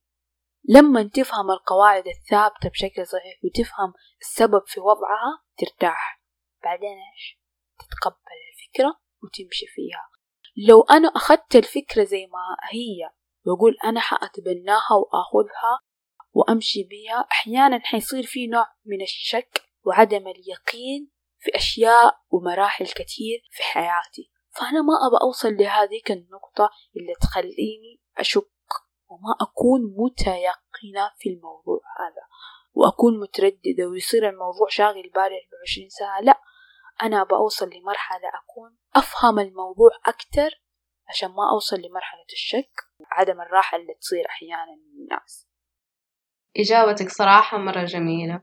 لما 0.68 1.02
تفهم 1.02 1.50
القواعد 1.50 2.04
الثابتة 2.06 2.68
بشكل 2.68 3.06
صحيح 3.06 3.38
وتفهم 3.44 3.92
السبب 4.20 4.62
في 4.66 4.80
وضعها 4.80 5.42
ترتاح. 5.58 6.22
بعدين 6.64 6.98
إيش؟ 7.12 7.38
تتقبل 7.78 8.16
الفكرة 8.52 9.00
وتمشي 9.22 9.66
فيها. 9.66 10.08
لو 10.68 10.82
أنا 10.82 11.08
أخذت 11.08 11.56
الفكرة 11.56 12.04
زي 12.04 12.26
ما 12.26 12.56
هي 12.70 13.10
وأقول 13.46 13.76
أنا 13.84 14.00
حأتبناها 14.00 14.92
وأخذها 14.92 15.80
وأمشي 16.32 16.84
بيها 16.84 17.26
أحيانا 17.32 17.80
حيصير 17.84 18.22
في 18.22 18.46
نوع 18.46 18.66
من 18.84 19.02
الشك 19.02 19.62
وعدم 19.84 20.28
اليقين 20.28 21.10
في 21.42 21.56
أشياء 21.56 22.20
ومراحل 22.30 22.86
كتير 22.86 23.48
في 23.50 23.62
حياتي. 23.62 24.30
فأنا 24.50 24.82
ما 24.82 24.94
أبى 25.06 25.16
أوصل 25.22 25.54
لهذيك 25.54 26.10
النقطة 26.10 26.70
اللي 26.96 27.14
تخليني 27.20 28.00
أشك 28.18 28.48
وما 29.08 29.36
أكون 29.40 29.80
متيقنة 29.98 31.10
في 31.18 31.28
الموضوع 31.28 31.80
هذا 31.98 32.22
وأكون 32.74 33.20
مترددة 33.20 33.88
ويصير 33.90 34.28
الموضوع 34.28 34.68
شاغل 34.68 35.10
بالي 35.14 35.40
بعشرين 35.52 35.88
ساعة. 35.88 36.20
لأ 36.20 36.40
أنا 37.02 37.24
بأوصل 37.24 37.70
لمرحلة 37.70 38.28
أكون 38.42 38.76
أفهم 38.96 39.38
الموضوع 39.38 39.90
أكتر 40.06 40.62
عشان 41.08 41.28
ما 41.28 41.50
أوصل 41.50 41.76
لمرحلة 41.76 42.26
الشك 42.32 42.72
وعدم 42.98 43.40
الراحة 43.40 43.76
اللي 43.76 43.94
تصير 43.94 44.26
أحيانا 44.28 44.76
للناس 44.76 45.48
إجابتك 46.56 47.08
صراحة 47.08 47.58
مرة 47.58 47.84
جميلة. 47.84 48.42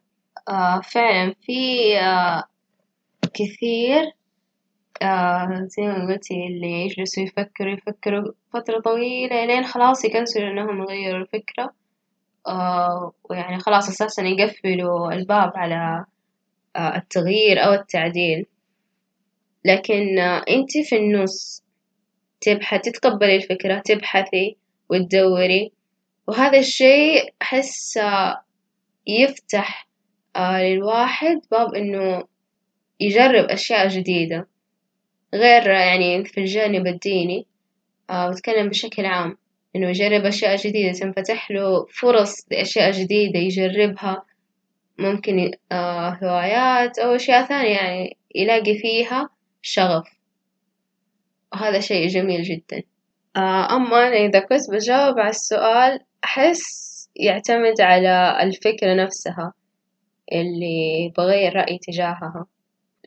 آه 0.50 0.82
فعلا 0.82 1.36
في 1.41 1.98
آه 1.98 2.44
كثير 3.33 4.12
آه 5.01 5.67
زي 5.77 5.83
ما 5.83 6.07
قلتي 6.07 6.33
اللي 6.48 6.86
يجلسوا 6.86 7.24
يفكروا 7.24 7.74
يفكروا 7.74 8.31
فترة 8.53 8.79
طويلة 8.81 9.45
لين 9.45 9.63
خلاص 9.65 10.05
يكنسلوا 10.05 10.50
إنهم 10.51 10.81
يغيروا 10.83 11.21
الفكرة. 11.21 11.74
آه 12.48 13.13
ويعني 13.29 13.59
خلاص 13.59 13.89
أساسا 13.89 14.24
يقفلوا 14.24 15.12
الباب 15.13 15.51
على 15.55 16.05
آه 16.75 16.95
التغيير 16.98 17.65
أو 17.65 17.74
التعديل. 17.74 18.45
لكن 19.65 20.19
آه 20.19 20.45
أنت 20.50 20.77
في 20.89 20.95
النص 20.98 21.63
تبحث 22.41 22.81
تتقبلي 22.81 23.36
الفكرة 23.36 23.79
تبحثي 23.86 24.57
وتدوري. 24.89 25.71
وهذا 26.27 26.59
الشيء 26.59 27.33
أحس 27.41 28.00
يفتح 29.07 29.88
للواحد 30.38 31.41
باب 31.51 31.75
إنه 31.75 32.24
يجرب 33.00 33.46
أشياء 33.46 33.88
جديدة. 33.88 34.48
غير 35.34 35.70
يعني 35.70 36.25
في 36.25 36.39
الجانب 36.39 36.88
الديني 36.88 37.46
آه 38.10 38.29
بتكلم 38.29 38.70
بشكل 38.70 39.06
عام 39.06 39.38
إنه 39.75 39.89
يجرب 39.89 40.25
أشياء 40.25 40.56
جديدة 40.56 40.91
تنفتح 40.91 41.51
له 41.51 41.86
فرص 41.86 42.46
لأشياء 42.51 42.91
جديدة 42.91 43.39
يجربها. 43.39 44.25
ممكن 45.00 45.51
آه 45.72 46.10
هوايات 46.24 47.00
أو 47.00 47.15
أشياء 47.15 47.46
ثانية 47.46 47.75
يعني 47.75 48.18
يلاقي 48.36 48.77
فيها 48.77 49.29
شغف. 49.62 50.08
وهذا 51.53 51.79
شيء 51.79 52.08
جميل 52.08 52.44
جدا. 52.44 52.84
آه 53.36 53.75
أما 53.75 54.08
أنا 54.08 54.15
إذا 54.15 54.39
كنت 54.39 54.72
بجاوب 54.72 55.20
على 55.20 55.29
السؤال 55.29 56.00
أحس 56.24 56.89
يعتمد 57.15 57.82
على 57.82 58.44
الفكرة 58.44 59.03
نفسها 59.03 59.53
اللي 60.34 61.13
بغير 61.18 61.56
رأيي 61.56 61.79
تجاهها. 61.88 62.46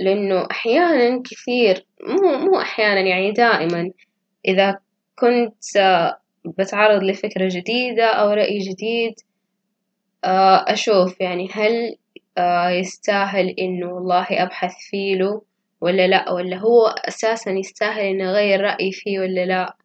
لأنه 0.00 0.46
أحيانا 0.50 1.22
كثير 1.24 1.86
مو 2.06 2.38
مو 2.38 2.60
أحيانا 2.60 3.00
يعني 3.00 3.32
دائما. 3.32 3.90
إذا 4.48 4.78
كنت 5.18 5.64
بتعرض 6.44 7.02
لفكرة 7.02 7.48
جديدة 7.52 8.06
أو 8.06 8.30
رأي 8.30 8.58
جديد 8.58 9.14
آه، 10.24 10.64
أشوف 10.68 11.20
يعني 11.20 11.48
هل 11.52 11.96
آه، 12.38 12.68
يستاهل 12.70 13.54
إنه 13.58 13.92
والله 13.92 14.26
أبحث 14.30 14.72
فيه 14.90 15.16
له 15.16 15.42
ولا 15.80 16.06
لأ؟ 16.06 16.30
ولا 16.30 16.56
هو 16.56 16.86
أساسا 16.86 17.50
يستاهل 17.50 18.00
إني 18.00 18.28
أغير 18.30 18.60
رأيي 18.60 18.92
فيه 18.92 19.20
ولا 19.20 19.46
لأ؟ 19.46 19.76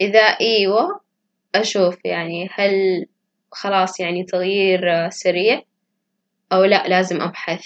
إذا 0.00 0.20
أيوة 0.20 1.00
أشوف 1.54 2.04
يعني 2.04 2.48
هل 2.52 3.06
خلاص 3.52 4.00
يعني 4.00 4.24
تغيير 4.24 5.10
سريع 5.10 5.62
أو 6.52 6.64
لأ 6.64 6.88
لازم 6.88 7.20
أبحث. 7.22 7.64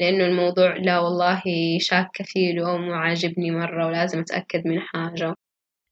لأنه 0.00 0.24
الموضوع 0.24 0.76
لا 0.76 0.98
والله 0.98 1.42
شاكة 1.80 2.24
فيه 2.24 2.52
له 2.52 2.76
مو 2.76 2.94
عاجبني 2.94 3.50
مرة 3.50 3.86
ولازم 3.86 4.20
أتأكد 4.20 4.66
من 4.66 4.80
حاجة. 4.80 5.34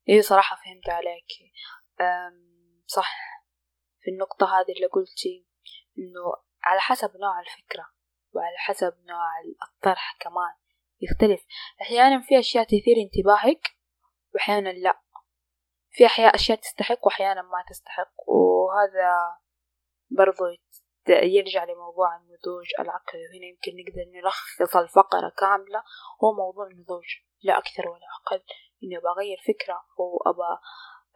إيه 0.09 0.21
صراحة 0.21 0.57
فهمت 0.57 0.89
عليك. 0.89 1.53
صح. 2.87 3.15
في 4.01 4.11
النقطة 4.11 4.47
هذه 4.47 4.73
اللي 4.77 4.87
قلتي 4.87 5.47
إنه 5.99 6.33
على 6.65 6.81
حسب 6.81 7.11
نوع 7.17 7.41
الفكرة 7.41 7.87
وعلى 8.33 8.57
حسب 8.59 8.93
نوع 9.09 9.29
الطرح 9.69 10.17
كمان 10.21 10.55
يختلف. 11.01 11.47
أحيانا 11.83 12.21
في 12.21 12.39
أشياء 12.39 12.65
تثير 12.65 12.97
انتباهك 13.05 13.77
وأحيانا 14.35 14.69
لأ. 14.69 15.01
في 15.91 16.07
أحياء 16.07 16.35
أشياء 16.35 16.59
تستحق 16.59 17.07
وأحيانا 17.07 17.43
ما 17.43 17.65
تستحق. 17.69 18.13
وهذا 18.29 19.39
برضو 20.11 20.45
يرجع 21.09 21.65
لموضوع 21.65 22.17
النضوج 22.17 22.67
العقلي 22.81 23.23
وهنا 23.27 23.47
يمكن 23.47 23.73
نقدر 23.77 24.19
نلخص 24.19 24.77
الفقرة 24.77 25.33
كاملة. 25.39 25.83
هو 26.25 26.33
موضوع 26.33 26.67
النضوج 26.67 27.05
لا 27.43 27.59
أكثر 27.59 27.89
ولا 27.89 28.07
أقل. 28.21 28.43
إني 28.85 28.97
أبغى 28.97 29.11
أغير 29.11 29.39
فكرة 29.47 29.85
وأبغى 29.99 30.59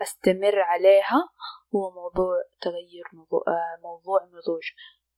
أستمر 0.03 0.61
عليها 0.61 1.29
هو 1.75 1.91
موضوع 1.91 2.35
تغير 2.61 3.05
موضوع, 3.13 3.45
آه، 3.49 3.81
موضوع 3.83 4.25
نضوج 4.25 4.63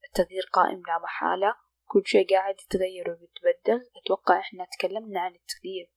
التغيير 0.04 0.48
قائم 0.52 0.82
لا 0.86 0.98
محالة. 0.98 1.54
كل 1.86 2.02
شيء 2.06 2.30
قاعد 2.30 2.54
يتغير 2.60 3.08
ويتبدل. 3.08 3.90
أتوقع 4.02 4.38
إحنا 4.38 4.66
تكلمنا 4.78 5.20
عن 5.20 5.34
التغيير 5.34 5.90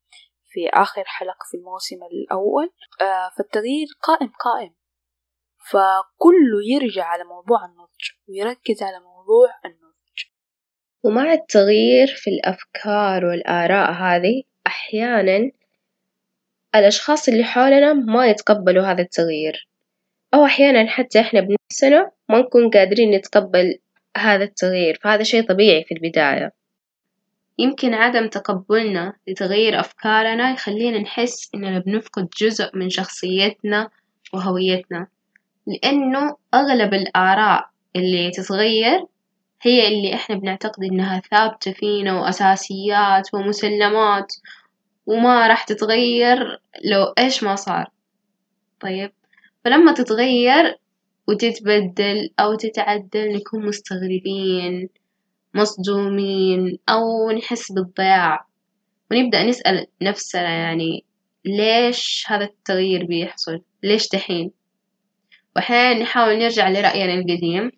في 0.45 0.69
آخر 0.69 1.03
حلقة 1.05 1.45
في 1.51 1.57
الموسم 1.57 2.03
الأول. 2.03 2.73
آه 3.01 3.29
فالتغيير 3.37 3.87
قائم 4.01 4.31
قائم. 4.39 4.75
فكله 5.69 6.59
يرجع 6.65 7.03
على 7.03 7.23
موضوع 7.23 7.65
النضج 7.65 8.11
ويركز 8.27 8.83
على 8.83 8.99
موضوع 8.99 9.49
النضج. 9.65 10.23
ومع 11.03 11.33
التغيير 11.33 12.07
في 12.07 12.29
الأفكار 12.29 13.25
والآراء 13.25 13.91
هذه 13.91 14.43
أحيانا 14.67 15.51
الأشخاص 16.75 17.29
اللي 17.29 17.43
حولنا 17.43 17.93
ما 17.93 18.27
يتقبلوا 18.27 18.83
هذا 18.83 19.01
التغيير. 19.01 19.69
أو 20.33 20.45
أحيانا 20.45 20.87
حتى 20.87 21.19
إحنا 21.19 21.39
بنفسنا 21.41 22.11
ما 22.29 22.39
نكون 22.39 22.69
قادرين 22.69 23.11
نتقبل 23.11 23.79
هذا 24.17 24.43
التغيير 24.43 24.99
فهذا 25.03 25.23
شيء 25.23 25.47
طبيعي 25.47 25.83
في 25.83 25.93
البداية. 25.93 26.51
يمكن 27.59 27.93
عدم 27.93 28.27
تقبلنا 28.27 29.13
لتغيير 29.27 29.79
أفكارنا 29.79 30.51
يخلينا 30.51 30.99
نحس 30.99 31.55
إننا 31.55 31.79
بنفقد 31.79 32.27
جزء 32.41 32.69
من 32.73 32.89
شخصيتنا 32.89 33.89
وهويتنا. 34.33 35.07
لأنه 35.67 36.37
أغلب 36.53 36.93
الآراء 36.93 37.69
اللي 37.95 38.31
تتغير 38.31 39.05
هي 39.61 39.87
اللي 39.87 40.13
إحنا 40.13 40.35
بنعتقد 40.35 40.83
إنها 40.83 41.21
ثابتة 41.31 41.71
فينا 41.71 42.19
وأساسيات 42.21 43.33
ومسلمات 43.33 44.33
وما 45.05 45.47
راح 45.47 45.63
تتغير 45.63 46.59
لو 46.85 47.03
إيش 47.19 47.43
ما 47.43 47.55
صار. 47.55 47.91
طيب 48.79 49.11
فلما 49.65 49.93
تتغير 49.93 50.77
وتتبدل 51.27 52.29
أو 52.39 52.55
تتعدل 52.55 53.33
نكون 53.33 53.65
مستغربين 53.65 54.89
مصدومين 55.53 56.79
أو 56.89 57.31
نحس 57.31 57.71
بالضياع. 57.71 58.45
ونبدأ 59.11 59.43
نسأل 59.43 59.87
نفسنا 60.01 60.49
يعني 60.49 61.05
ليش 61.45 62.25
هذا 62.27 62.43
التغيير 62.43 63.05
بيحصل؟ 63.05 63.61
ليش 63.83 64.09
دحين؟ 64.09 64.51
وأحيانا 65.57 65.99
نحاول 65.99 66.37
نرجع 66.37 66.69
لرأينا 66.69 67.13
القديم 67.13 67.71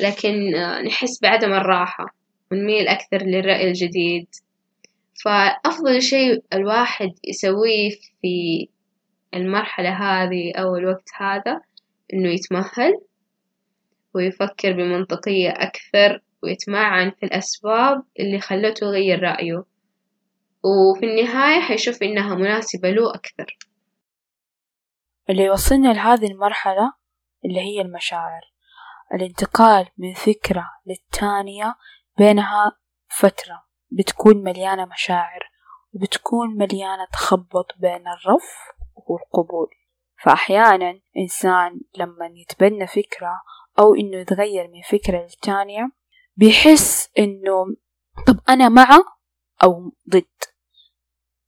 لكن 0.00 0.50
نحس 0.86 1.20
بعدم 1.22 1.52
الراحة 1.52 2.06
ونميل 2.52 2.88
أكثر 2.88 3.26
للرأي 3.26 3.68
الجديد. 3.68 4.26
فأفضل 5.24 6.02
شيء 6.02 6.42
الواحد 6.52 7.12
يسويه 7.24 7.90
في 8.22 8.68
المرحلة 9.34 9.90
هذه 9.90 10.52
أو 10.54 10.76
الوقت 10.76 11.08
هذا 11.16 11.60
إنه 12.12 12.28
يتمهل 12.28 13.00
ويفكر 14.14 14.72
بمنطقية 14.72 15.50
أكثر 15.50 16.20
ويتمعن 16.42 17.10
في 17.10 17.26
الأسباب 17.26 18.02
اللي 18.20 18.40
خلته 18.40 18.86
يغير 18.86 19.22
رأيه. 19.22 19.64
وفي 20.64 21.06
النهاية 21.06 21.60
حيشوف 21.60 22.02
إنها 22.02 22.34
مناسبة 22.34 22.90
له 22.90 23.14
أكثر. 23.14 23.58
اللي 25.30 25.42
يوصلنا 25.42 25.92
لهذه 25.92 26.26
المرحلة 26.26 26.92
اللي 27.44 27.60
هي 27.60 27.80
المشاعر. 27.80 28.42
الانتقال 29.14 29.88
من 29.98 30.14
فكرة 30.14 30.70
للتانية 30.86 31.76
بينها 32.18 32.72
فترة 33.08 33.64
بتكون 33.90 34.42
مليانة 34.42 34.84
مشاعر 34.84 35.50
وبتكون 35.92 36.56
مليانة 36.56 37.06
تخبط 37.12 37.66
بين 37.78 38.08
الرف 38.08 38.50
والقبول. 38.94 39.68
فأحيانا 40.22 41.00
إنسان 41.16 41.80
لما 41.98 42.26
يتبنى 42.34 42.86
فكرة 42.86 43.42
أو 43.78 43.94
إنه 43.94 44.16
يتغير 44.16 44.68
من 44.68 44.82
فكرة 44.82 45.22
للتانية 45.22 45.90
بيحس 46.36 47.10
إنه 47.18 47.64
طب 48.26 48.40
أنا 48.48 48.68
مع 48.68 48.88
أو 49.62 49.92
ضد. 50.10 50.24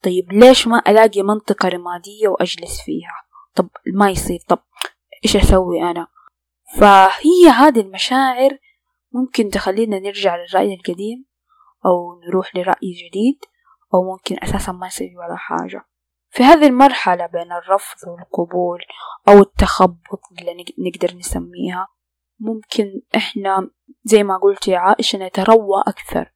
طيب 0.02 0.32
ليش 0.32 0.66
ما 0.66 0.82
ألاقي 0.88 1.22
منطقة 1.22 1.68
رمادية 1.68 2.28
وأجلس 2.28 2.82
فيها؟ 2.84 3.25
طب 3.56 3.68
ما 3.94 4.10
يصير 4.10 4.38
طب 4.48 4.58
إيش 5.24 5.36
أسوي 5.36 5.82
أنا؟ 5.82 6.06
فهي 6.78 7.48
هذه 7.48 7.80
المشاعر 7.80 8.58
ممكن 9.12 9.48
تخلينا 9.48 9.98
نرجع 9.98 10.36
للرأي 10.36 10.74
القديم 10.74 11.24
أو 11.86 12.20
نروح 12.28 12.56
لرأي 12.56 12.92
جديد 12.92 13.38
أو 13.94 14.12
ممكن 14.12 14.36
أساسا 14.42 14.72
ما 14.72 14.86
يصير 14.86 15.10
ولا 15.18 15.36
حاجة. 15.36 15.84
في 16.30 16.42
هذه 16.42 16.66
المرحلة 16.66 17.26
بين 17.26 17.52
الرفض 17.52 18.08
والقبول 18.08 18.80
أو 19.28 19.38
التخبط 19.38 20.20
اللي 20.38 20.64
نقدر 20.78 21.16
نسميها 21.16 21.88
ممكن 22.40 23.02
إحنا 23.16 23.70
زي 24.04 24.22
ما 24.22 24.36
قلت 24.36 24.68
يا 24.68 24.78
عائشة 24.78 25.18
نتروى 25.18 25.82
أكثر 25.86 26.32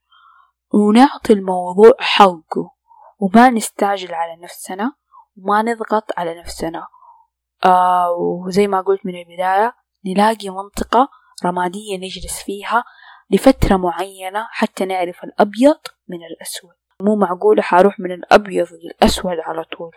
ونعطي 0.75 1.33
الموضوع 1.33 1.93
حقه 1.99 2.71
وما 3.19 3.51
نستعجل 3.51 4.15
على 4.15 4.43
نفسنا 4.43 4.93
وما 5.37 5.63
نضغط 5.63 6.05
على 6.19 6.41
نفسنا. 6.41 6.87
آه 7.65 8.11
وزي 8.11 8.67
ما 8.67 8.81
قلت 8.81 9.07
من 9.07 9.15
البداية 9.15 9.75
نلاقي 10.07 10.51
منطقة 10.51 11.09
رمادية 11.45 11.97
نجلس 11.97 12.43
فيها 12.43 12.85
لفترة 13.31 13.77
معينة 13.77 14.47
حتى 14.51 14.85
نعرف 14.85 15.25
الأبيض 15.25 15.79
من 16.09 16.19
الأسود. 16.25 16.75
مو 17.01 17.17
معقولة 17.17 17.63
حروح 17.63 18.01
من 18.01 18.13
الأبيض 18.13 18.67
للأسود 18.73 19.39
على 19.39 19.65
طول. 19.65 19.91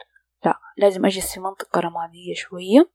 لا 0.46 0.60
لازم 0.78 1.06
أجلس 1.06 1.34
في 1.34 1.40
منطقة 1.40 1.80
رمادية 1.80 2.34
شوية 2.36 2.90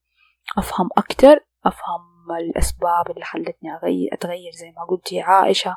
أفهم 0.59 0.88
أكتر 0.98 1.46
أفهم 1.66 2.37
الأسباب 2.40 3.11
اللي 3.11 3.24
خلتني 3.24 3.76
أتغير 4.12 4.52
زي 4.52 4.70
ما 4.76 4.85
قلت 4.85 5.14
عائشة. 5.14 5.76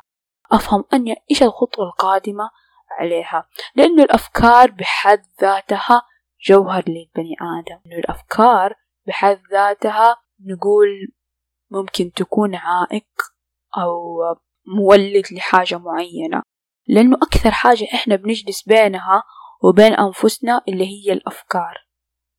أفهم 0.52 0.84
أني 0.92 1.14
إيش 1.30 1.42
الخطوة 1.42 1.86
القادمة 1.86 2.50
عليها. 2.98 3.48
لأنه 3.74 4.02
الأفكار 4.02 4.70
بحد 4.70 5.22
ذاتها 5.40 6.02
جوهر 6.44 6.84
للبني 6.88 7.36
آدم. 7.40 7.80
إنه 7.86 7.96
الأفكار 7.98 8.74
بحد 9.06 9.40
ذاتها 9.52 10.16
نقول 10.40 10.88
ممكن 11.70 12.12
تكون 12.12 12.54
عائق 12.54 13.06
أو 13.78 14.18
مولد 14.66 15.24
لحاجة 15.32 15.78
معينة 15.78 16.42
لأنه 16.86 17.16
أكثر 17.16 17.50
حاجة 17.50 17.86
إحنا 17.94 18.16
بنجلس 18.16 18.62
بينها 18.62 19.22
وبين 19.62 19.94
أنفسنا 19.94 20.60
اللي 20.68 20.86
هي 20.86 21.12
الأفكار. 21.12 21.74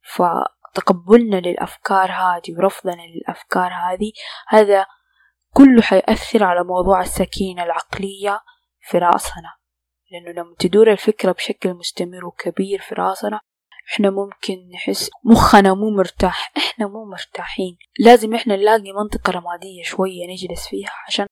فتقبلنا 0.01 1.35
للأفكار 1.35 2.11
هذه 2.11 2.57
ورفضنا 2.57 3.01
للأفكار 3.01 3.71
هذه 3.73 4.11
هذا 4.47 4.85
كله 5.53 5.81
حيأثر 5.81 6.43
على 6.43 6.63
موضوع 6.63 7.01
السكينة 7.01 7.63
العقلية 7.63 8.41
في 8.81 8.97
رأسنا. 8.97 9.53
لأنه 10.11 10.31
لما 10.31 10.55
تدور 10.59 10.91
الفكرة 10.91 11.31
بشكل 11.31 11.73
مستمر 11.73 12.25
وكبير 12.25 12.81
في 12.81 12.95
رأسنا 12.95 13.39
إحنا 13.91 14.09
ممكن 14.09 14.69
نحس 14.73 15.09
مخنا 15.23 15.73
مو 15.73 15.89
مرتاح 15.89 16.51
إحنا 16.57 16.87
مو 16.87 17.05
مرتاحين. 17.05 17.77
لازم 17.99 18.33
إحنا 18.33 18.55
نلاقي 18.55 18.91
منطقة 18.93 19.31
رمادية 19.31 19.83
شوية 19.83 20.27
نجلس 20.29 20.67
فيها 20.67 20.91
عشان 21.07 21.25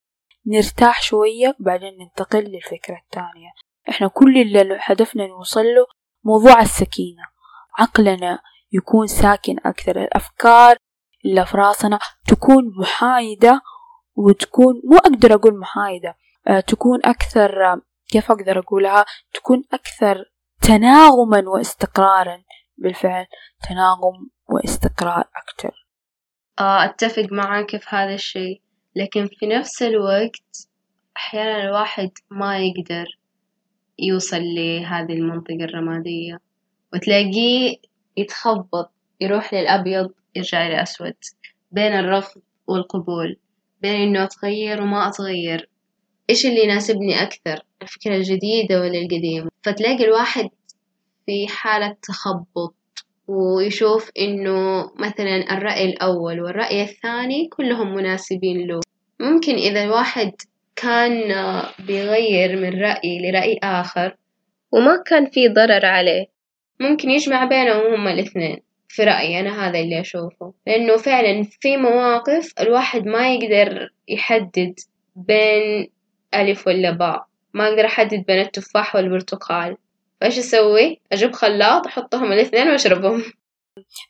نرتاح 0.48 1.02
شوية 1.02 1.56
بعدين 1.60 1.98
ننتقل 1.98 2.40
للفكرة 2.40 2.98
الثانية. 3.06 3.52
إحنا 3.90 4.08
كل 4.08 4.38
اللي 4.38 4.80
هدفنا 4.82 5.28
نوصل 5.28 5.64
له 5.66 5.86
موضوع 6.24 6.62
السكينة. 6.62 7.24
عقلنا 7.78 8.40
يكون 8.72 9.08
ساكن 9.08 9.56
أكثر 9.66 10.02
الأفكار 10.04 10.76
اللي 11.26 11.46
في 11.46 11.58
راسنا 11.58 12.00
تكون 12.28 12.64
محايدة 12.80 13.62
وتكون 14.16 14.82
مو 14.84 14.98
أقدر 14.98 15.34
أقول 15.34 15.60
محايدة 15.60 16.16
أه 16.48 16.60
تكون 16.60 17.00
أكثر 17.06 17.82
كيف 18.12 18.32
أقدر 18.32 18.60
أقولها؟ 18.60 19.06
تكون 19.34 19.64
أكثر 19.74 20.26
تناغما 20.62 21.50
واستقرارا 21.50 22.44
بالفعل 22.78 23.26
تناغم 23.70 24.30
واستقرار 24.50 25.24
أكثر 25.36 25.88
آه 26.60 26.86
أتفق 26.86 27.28
معاك 27.32 27.78
في 27.78 27.96
هذا 27.96 28.14
الشي 28.14 28.62
لكن 28.96 29.28
في 29.40 29.48
نفس 29.48 29.84
الوقت 29.84 30.68
أحيانا 31.18 31.64
الواحد 31.64 32.12
ما 32.32 32.60
يقدر 32.60 33.06
يوصل 34.00 34.42
لهذه 34.42 35.14
المنطقة 35.14 35.64
الرمادية. 35.64 36.40
وتلاقيه 36.94 37.78
يتخبط 38.18 38.92
يروح 39.22 39.54
للأبيض 39.54 40.12
يرجع 40.36 40.68
لأسود 40.68 41.16
بين 41.72 41.94
الرفض 41.94 42.42
والقبول. 42.68 43.38
بين 43.82 43.96
إنه 43.96 44.24
أتغير 44.24 44.82
وما 44.82 45.08
أتغير. 45.08 45.70
إيش 46.30 46.46
اللي 46.46 46.64
يناسبني 46.64 47.22
أكثر؟ 47.24 47.66
الفكرة 47.82 48.16
الجديدة 48.16 48.82
ولا 48.82 49.00
القديمة؟ 49.00 49.50
فتلاقي 49.64 50.06
الواحد 50.06 50.50
في 51.26 51.48
حالة 51.48 51.96
تخبط 52.02 52.76
ويشوف 53.28 54.12
إنه 54.20 54.92
مثلا 54.96 55.58
الرأي 55.58 55.86
الأول 55.86 56.42
والرأي 56.42 56.82
الثاني 56.84 57.48
كلهم 57.48 57.96
مناسبين 57.96 58.68
له. 58.68 58.80
ممكن 59.20 59.56
إذا 59.56 59.84
الواحد 59.84 60.32
كان 60.76 61.62
بيغير 61.80 62.58
من 62.58 62.82
رأي 62.82 63.20
لرأي 63.32 63.60
آخر 63.64 64.16
وما 64.72 65.04
كان 65.06 65.26
في 65.26 65.48
ضرر 65.48 65.86
عليه 65.86 66.26
ممكن 66.80 67.10
يجمع 67.10 67.46
بينهم 67.46 67.94
هما 67.94 68.14
الاثنين 68.14 68.60
في 68.88 69.04
رأيي 69.04 69.40
أنا 69.40 69.68
هذا 69.68 69.80
اللي 69.80 70.00
أشوفه. 70.00 70.54
لأنه 70.68 70.98
فعلا 70.98 71.44
في 71.44 71.78
مواقف 71.78 72.54
الواحد 72.60 73.06
ما 73.08 73.34
يقدر 73.34 73.94
يحدد 74.08 74.80
بين 75.16 75.90
ألف 76.36 76.68
ولا 76.68 76.92
باء. 76.92 77.26
ما 77.54 77.68
أقدر 77.68 77.86
أحدد 77.86 78.24
بين 78.28 78.40
التفاح 78.40 78.96
والبرتقال. 78.96 79.78
فإيش 80.22 80.40
أسوي؟ 80.40 81.02
أجيب 81.12 81.32
خلاط 81.32 81.88
أحطهم 81.88 82.32
الاثنين 82.32 82.70
وأشربهم. 82.70 83.24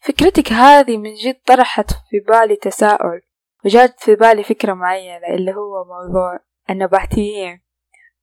فكرتك 0.01 0.51
هذه 0.51 0.97
من 0.97 1.13
جد 1.13 1.39
طرحت 1.45 1.91
في 1.91 2.19
بالي 2.27 2.55
تساؤل. 2.55 3.21
وجات 3.65 3.99
في 3.99 4.15
بالي 4.15 4.43
فكرة 4.43 4.73
معينة 4.73 5.27
اللي 5.35 5.51
هو 5.51 5.85
موضوع 5.85 6.39
النباتيين. 6.69 7.61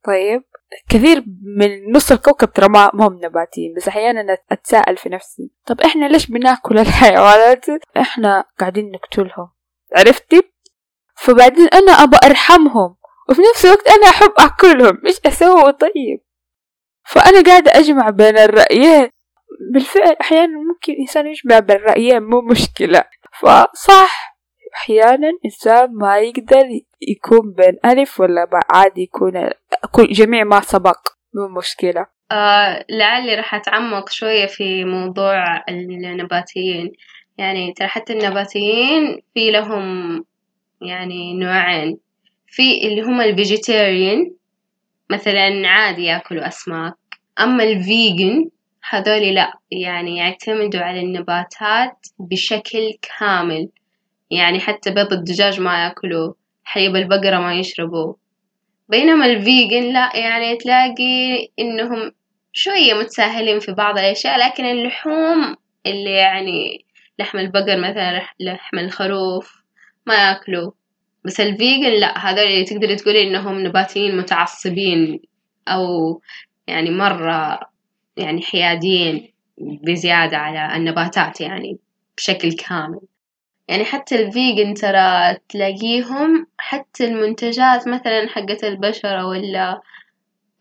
طيب 0.05 0.43
كثير 0.89 1.25
من 1.59 1.93
نص 1.93 2.13
الكوكب 2.13 2.53
ترى 2.53 2.69
ما 2.69 2.91
هم 2.95 3.21
نباتيين 3.25 3.75
بس 3.77 3.89
أحيانا 3.89 4.39
أتساءل 4.53 4.97
في 4.97 5.09
نفسي. 5.09 5.51
طب 5.67 5.81
إحنا 5.81 6.09
ليش 6.09 6.27
بناكل 6.27 6.79
الحيوانات؟ 6.79 7.67
إحنا 7.97 8.45
قاعدين 8.61 8.91
نقتلهم. 8.91 9.51
عرفتي؟ 9.97 10.43
فبعدين 11.17 11.69
أنا 11.69 11.93
أبى 11.93 12.17
أرحمهم. 12.25 12.97
وفي 13.29 13.43
نفس 13.43 13.65
الوقت 13.65 13.89
أنا 13.89 14.09
أحب 14.09 14.33
أكلهم 14.39 15.01
إيش 15.07 15.21
أسوي 15.27 15.73
طيب. 15.73 16.21
فأنا 17.07 17.43
قاعدة 17.43 17.73
أجمع 17.75 18.11
بين 18.11 18.39
الرأيين. 18.39 19.11
بالفعل 19.73 20.17
أحيانا 20.21 20.59
ممكن 20.59 20.93
الإنسان 20.93 21.27
يجمع 21.27 21.59
بين 21.59 21.77
الرأيين 21.77 22.23
مو 22.23 22.41
مشكلة. 22.41 23.05
فصح 23.41 24.39
أحيانا 24.75 25.31
إنسان 25.45 25.89
ما 25.95 26.19
يقدر 26.19 26.65
يكون 27.01 27.55
بين 27.57 27.79
ألف 27.85 28.21
ولا 28.21 28.45
باء 28.45 28.63
عادي 28.71 29.03
يكون 29.03 29.51
كل 29.93 30.07
جميع 30.13 30.45
ما 30.45 30.61
سبق 30.61 30.99
مو 31.35 31.49
مشكلة. 31.59 32.07
آه 32.33 32.85
لعلي 32.91 33.35
راح 33.35 33.55
أتعمق 33.55 34.09
شوية 34.09 34.47
في 34.47 34.85
موضوع 34.85 35.65
النباتيين. 35.69 36.93
يعني 37.39 37.73
ترى 37.73 37.89
حتى 37.89 38.13
النباتيين 38.13 39.23
في 39.35 39.51
لهم 39.51 40.25
يعني 40.83 41.35
نوعين. 41.35 42.08
في 42.59 42.89
اللي 42.89 43.03
هم 43.03 43.21
ال 43.21 43.31
vegetarian 43.31 44.31
مثلا 45.11 45.69
عادي 45.69 46.05
يأكلوا 46.05 46.49
أسماك. 46.49 46.95
أما 47.41 47.65
ال 47.65 47.79
vegan 47.79 48.51
هذول 48.91 49.35
لأ 49.35 49.53
يعني 49.71 50.17
يعتمدوا 50.17 50.81
على 50.81 51.01
النباتات 51.01 52.07
بشكل 52.19 52.95
كامل. 53.19 53.69
يعني 54.31 54.61
حتى 54.61 54.91
بيض 54.91 55.13
الدجاج 55.13 55.61
ما 55.61 55.85
يأكلوه 55.85 56.37
حليب 56.65 56.97
البقرة 56.97 57.39
ما 57.39 57.55
يشربوه. 57.55 58.17
بينما 58.89 59.27
ال 59.27 59.38
vegan 59.38 59.93
لا 59.93 60.17
يعني 60.17 60.57
تلاقي 60.57 61.49
إنهم 61.59 62.13
شوية 62.53 62.95
متساهلين 62.95 63.59
في 63.59 63.73
بعض 63.73 63.99
الأشياء 63.99 64.39
لكن 64.39 64.65
اللحوم 64.65 65.57
اللي 65.87 66.13
يعني 66.13 66.85
لحم 67.19 67.39
البقر 67.39 67.77
مثلا 67.81 68.23
لحم 68.41 68.79
الخروف 68.79 69.63
ما 70.07 70.15
ياكلوا 70.15 70.73
بس 71.29 71.41
ال 71.41 71.49
vegan 71.49 71.91
لا 71.91 72.19
هذول 72.19 72.65
تقدري 72.65 72.97
تقولي 72.97 73.23
إنهم 73.23 73.67
نباتيين 73.67 74.17
متعصبين 74.17 75.21
أو 75.69 76.21
يعني 76.67 76.91
مرة 76.91 77.61
يعني 78.17 78.43
حياديين 78.43 79.33
بزيادة 79.59 80.37
على 80.37 80.77
النباتات 80.77 81.41
يعني 81.41 81.79
بشكل 82.17 82.53
كامل. 82.53 83.01
يعني 83.69 83.85
حتى 83.85 84.23
ال 84.23 84.31
vegan 84.31 84.75
ترى 84.75 85.37
تلاقيهم 85.49 86.47
حتى 86.59 87.05
المنتجات 87.05 87.89
مثلا 87.89 88.29
حقت 88.29 88.65
البشرة 88.65 89.27
ولا 89.27 89.81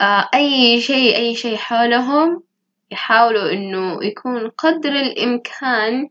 آه 0.02 0.30
أي 0.34 0.82
شيء 0.82 1.16
أي 1.16 1.36
شيء 1.36 1.56
حولهم 1.58 2.44
يحاولوا 2.92 3.52
إنه 3.52 4.04
يكون 4.04 4.50
قدر 4.50 4.92
الإمكان 4.92 6.10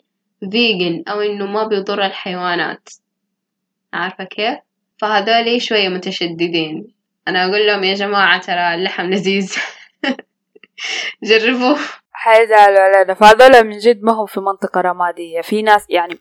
vegan 0.50 1.02
أو 1.09 1.21
إنه 1.21 1.47
ما 1.47 1.66
بيضر 1.66 2.07
الحيوانات. 2.07 2.88
عارفة 3.96 4.24
كيف؟ 4.24 4.59
فهذولي 5.00 5.61
شوية 5.61 5.88
متشددين. 5.88 6.94
أنا 7.28 7.44
أقول 7.44 7.66
لهم 7.66 7.85
يا 7.85 7.94
جماعة 7.94 8.40
ترى 8.40 8.74
اللحم 8.74 9.04
لذيذ. 9.04 9.56
جربوه. 11.22 11.78
حيزعلوا 12.12 12.80
علينا 12.80 13.14
فهذول 13.14 13.66
من 13.66 13.78
جد 13.78 14.02
ما 14.02 14.12
هم 14.12 14.26
في 14.26 14.40
منطقة 14.40 14.80
رمادية. 14.80 15.40
في 15.40 15.62
ناس 15.62 15.87
يعني 15.90 16.18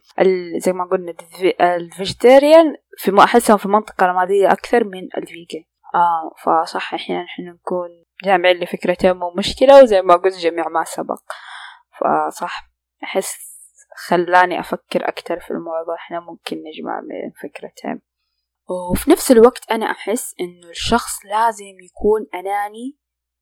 زي 0.57 0.73
ما 0.73 0.85
قلنا 0.85 1.13
ال 1.61 1.72
vegetarian 1.72 2.75
في 2.97 3.19
أحسهم 3.19 3.57
في 3.57 3.67
منطقة 3.67 4.05
رمادية 4.05 4.51
أكثر 4.51 4.83
من 4.83 5.07
ال 5.17 5.24
vegan. 5.24 5.63
آه 5.95 6.31
فصح 6.43 6.93
أحيانا 6.93 7.23
إحنا 7.23 7.51
نكون 7.51 7.89
جامعين 8.23 8.57
لفكرتين 8.57 9.13
مو 9.17 9.33
مشكلة 9.37 9.83
وزي 9.83 10.01
ما 10.01 10.15
قلت 10.15 10.37
جميع 10.37 10.69
ما 10.69 10.83
سبق. 10.83 11.21
فصح 11.99 12.69
أحس 13.03 13.44
خلاني 13.95 14.59
أفكر 14.59 15.07
أكثر 15.07 15.39
في 15.39 15.51
الموضوع. 15.51 15.95
إحنا 15.95 16.19
ممكن 16.19 16.57
نجمع 16.57 16.99
بين 16.99 17.31
فكرتين. 17.41 18.01
وفي 18.91 19.11
نفس 19.11 19.31
الوقت 19.31 19.71
أنا 19.71 19.91
أحس 19.91 20.35
إنه 20.39 20.69
الشخص 20.69 21.25
لازم 21.25 21.75
يكون 21.83 22.27
أناني 22.33 22.97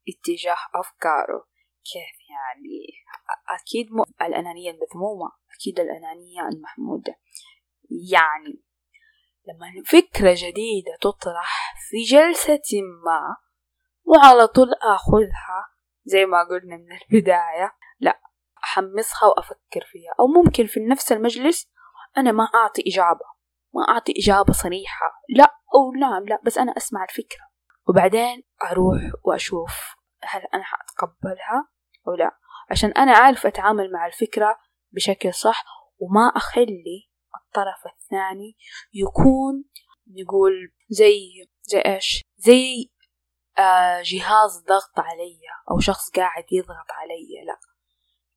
اتجاه 0.09 0.57
أفكاره. 0.75 1.47
كيف 1.83 2.29
يعني؟ 2.29 3.03
أكيد 3.59 3.91
مو 3.91 4.05
الأنانية 4.21 4.71
المذمومة 4.71 5.31
أكيد 5.55 5.79
الأنانية 5.79 6.41
المحمودة. 6.53 7.15
يعني 8.11 8.63
لما 9.47 9.83
فكرة 9.85 10.33
جديدة 10.37 10.97
تطرح 11.01 11.75
في 11.89 11.97
جلسة 12.03 12.81
ما 13.05 13.35
وعلى 14.05 14.47
طول 14.47 14.67
أخذها 14.73 15.67
زي 16.05 16.25
ما 16.25 16.43
قلنا 16.43 16.77
من 16.77 16.91
البداية 16.91 17.75
لا 17.99 18.21
أحمسها 18.73 19.29
وأفكر 19.29 19.81
فيها. 19.91 20.13
أو 20.19 20.27
ممكن 20.27 20.65
في 20.65 20.79
نفس 20.79 21.11
المجلس 21.11 21.67
أنا 22.17 22.31
ما 22.31 22.43
أعطي 22.55 22.83
إجابة 22.87 23.33
ما 23.75 23.83
أعطي 23.89 24.13
إجابة 24.17 24.53
صريحة. 24.53 25.05
لا 25.29 25.55
أو 25.75 25.91
نعم 25.99 26.25
لا 26.25 26.41
بس 26.45 26.57
أنا 26.57 26.77
أسمع 26.77 27.03
الفكرة. 27.03 27.45
وبعدين 27.89 28.43
أروح 28.71 29.01
وأشوف 29.23 29.95
هل 30.23 30.41
أنا 30.53 30.63
حأتقبلها 30.63 31.67
أو 32.07 32.13
لا. 32.13 32.37
عشان 32.71 32.91
أنا 32.91 33.11
عارف 33.11 33.45
أتعامل 33.45 33.91
مع 33.91 34.05
الفكرة 34.05 34.57
بشكل 34.91 35.33
صح 35.33 35.63
وما 35.99 36.31
أخلي 36.35 37.09
الطرف 37.35 37.93
الثاني 37.93 38.57
يكون 38.93 39.63
نقول 40.07 40.73
زي 40.89 41.19
زي 41.61 41.79
إيش؟ 41.79 42.21
زي 42.37 42.91
آه 43.57 44.01
جهاز 44.01 44.63
ضغط 44.67 44.99
علي 44.99 45.39
أو 45.71 45.79
شخص 45.79 46.11
قاعد 46.11 46.45
يضغط 46.51 46.91
علي. 46.91 47.45
لا. 47.47 47.52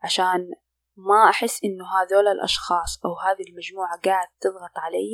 عشان 0.06 0.50
ما 0.96 1.30
أحس 1.30 1.64
إنه 1.64 1.84
هذول 1.84 2.28
الأشخاص 2.28 3.00
أو 3.04 3.10
هذه 3.26 3.48
المجموعة 3.50 4.00
قاعد 4.04 4.28
تضغط 4.40 4.76
علي. 4.76 5.12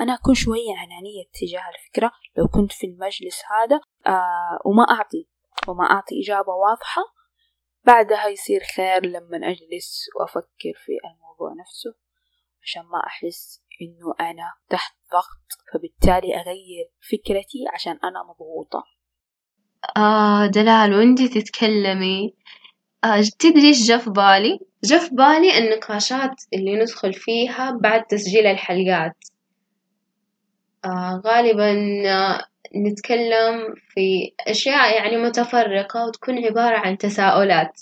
أنا 0.00 0.14
أكون 0.14 0.34
شوية 0.34 0.72
أنانية 0.84 1.24
تجاه 1.40 1.68
الفكرة. 1.74 2.12
لو 2.36 2.48
كنت 2.48 2.72
في 2.72 2.86
المجلس 2.86 3.42
هذا 3.50 3.80
آه 4.06 4.58
وما 4.64 4.84
أعطي 4.90 5.28
وما 5.68 5.84
أعطي 5.90 6.14
إجابة 6.24 6.52
واضحة 6.52 7.02
بعدها 7.84 8.26
يصير 8.26 8.60
خير 8.76 9.06
لما 9.06 9.36
أجلس 9.36 10.06
وأفكر 10.20 10.74
في 10.84 10.92
الموضوع 11.04 11.52
نفسه 11.60 11.94
عشان 12.62 12.82
ما 12.82 13.06
أحس 13.06 13.62
إنه 13.82 14.30
أنا 14.30 14.52
تحت 14.70 14.94
ضغط. 15.12 15.44
فبالتالي 15.72 16.34
أغير 16.34 16.86
فكرتي 17.10 17.64
عشان 17.74 17.98
أنا 18.04 18.22
مضغوطة. 18.22 18.84
آه 19.96 20.46
دلال 20.46 20.94
وأنتي 20.94 21.28
تتكلمي 21.28 22.36
تدري 23.38 23.68
إيش 23.68 23.86
جا 23.86 23.98
في 23.98 24.10
بالي؟ 24.10 24.58
جا 24.84 24.98
في 24.98 25.14
بالي 25.14 25.58
النقاشات 25.58 26.42
اللي 26.54 26.76
ندخل 26.76 27.12
فيها 27.12 27.70
بعد 27.70 28.04
تسجيل 28.04 28.46
الحلقات. 28.46 29.16
آه 30.84 31.22
غالبا 31.26 31.72
آه 32.06 32.44
نتكلم 32.76 33.74
في 33.88 34.32
أشياء 34.48 34.96
يعني 34.96 35.16
متفرقة 35.16 36.06
وتكون 36.06 36.44
عبارة 36.44 36.76
عن 36.76 36.98
تساؤلات. 36.98 37.80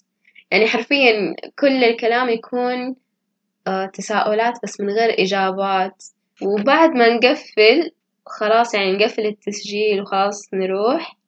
يعني 0.51 0.67
حرفيا 0.67 1.35
كل 1.59 1.85
الكلام 1.85 2.29
يكون 2.29 2.97
آه 3.67 3.87
تساؤلات 3.87 4.55
بس 4.63 4.81
من 4.81 4.89
غير 4.91 5.23
إجابات. 5.23 6.05
وبعد 6.43 6.91
ما 6.91 7.09
نقفل 7.09 7.91
خلاص 8.27 8.75
يعني 8.75 8.93
نقفل 8.93 9.27
التسجيل 9.27 10.01
وخلاص 10.01 10.55
نروح. 10.55 11.13
آه، 11.13 11.22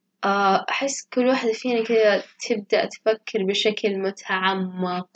أحس 0.69 1.07
كل 1.13 1.27
واحدة 1.27 1.53
فينا 1.53 1.83
كذا 1.83 2.23
تبدأ 2.49 2.85
تفكر 2.85 3.43
بشكل 3.43 3.99
متعمق 3.99 5.07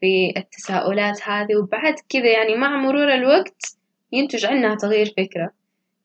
في 0.00 0.32
التساؤلات 0.36 1.28
هذه 1.28 1.56
وبعد 1.56 1.94
كذا 2.08 2.32
يعني 2.32 2.56
مع 2.56 2.76
مرور 2.76 3.14
الوقت 3.14 3.76
ينتج 4.12 4.46
عنها 4.46 4.74
تغيير 4.74 5.06
فكرة. 5.06 5.50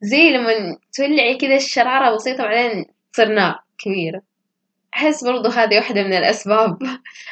زي 0.01 0.29
لما 0.29 0.77
تولعي 0.97 1.37
كذا 1.37 1.55
الشرارة 1.55 2.15
بسيطة 2.15 2.43
بعدين 2.43 2.85
تصير 3.13 3.27
نار 3.27 3.59
كبيرة. 3.77 4.21
أحس 4.93 5.23
برضو 5.23 5.49
هذه 5.49 5.75
واحدة 5.75 6.03
من 6.03 6.13
الأسباب 6.13 6.77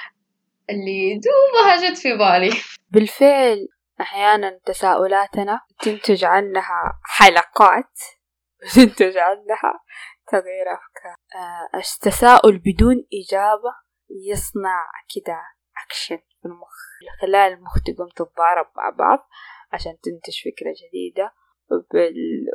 اللي 0.69 1.19
دوبها 1.19 1.89
جت 1.89 1.97
في 1.97 2.17
بالي. 2.17 2.51
بالفعل 2.91 3.67
أحيانا 4.01 4.59
تساؤلاتنا 4.65 5.59
تنتج 5.79 6.25
عنها 6.25 6.99
حلقات 7.03 7.99
تنتج 8.75 9.17
عنها 9.17 9.79
تغيير 10.31 10.65
أفكار. 10.73 11.15
آه 11.35 11.77
التساؤل 11.77 12.57
بدون 12.57 13.05
إجابة 13.13 13.73
يصنع 14.29 14.85
كده 15.15 15.41
أكشن 15.85 16.17
في 16.17 16.45
المخ. 16.45 16.77
خلال 17.21 17.53
المخ 17.53 17.73
تقوم 17.85 18.07
تتضارب 18.07 18.65
مع 18.77 18.89
بعض 18.89 19.29
عشان 19.73 19.91
تنتج 19.91 20.39
فكرة 20.39 20.73
جديدة 20.87 21.33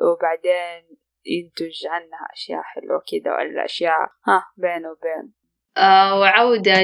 وبعدين 0.03 0.97
ينتج 1.27 1.87
عنها 1.87 2.27
أشياء 2.33 2.63
حلوة 2.63 3.03
كده 3.13 3.31
ولا 3.31 3.65
أشياء 3.65 4.01
ها 4.29 4.47
بين 4.57 4.87
وبين. 4.87 5.33
آه 5.77 6.21
وعودة 6.21 6.83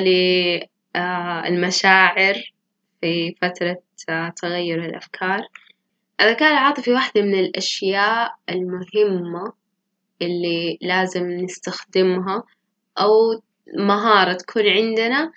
للمشاعر 1.48 2.34
آه 2.34 2.42
في 3.00 3.34
فترة 3.42 3.82
آه 4.08 4.32
تغير 4.36 4.84
الأفكار. 4.84 5.40
الذكاء 6.20 6.52
العاطفي 6.52 6.92
واحدة 6.92 7.22
من 7.22 7.34
الأشياء 7.34 8.34
المهمة 8.48 9.52
اللي 10.22 10.78
لازم 10.82 11.30
نستخدمها 11.30 12.42
أو 12.98 13.42
مهارة 13.78 14.32
تكون 14.32 14.68
عندنا 14.68 15.32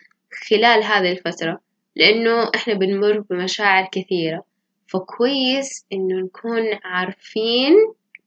خلال 0.49 0.83
هذه 0.83 1.11
الفترة 1.11 1.59
لأنه 1.95 2.51
إحنا 2.55 2.73
بنمر 2.73 3.19
بمشاعر 3.19 3.87
كثيرة. 3.91 4.43
فكويس 4.87 5.85
إنه 5.93 6.15
نكون 6.15 6.79
عارفين 6.83 7.73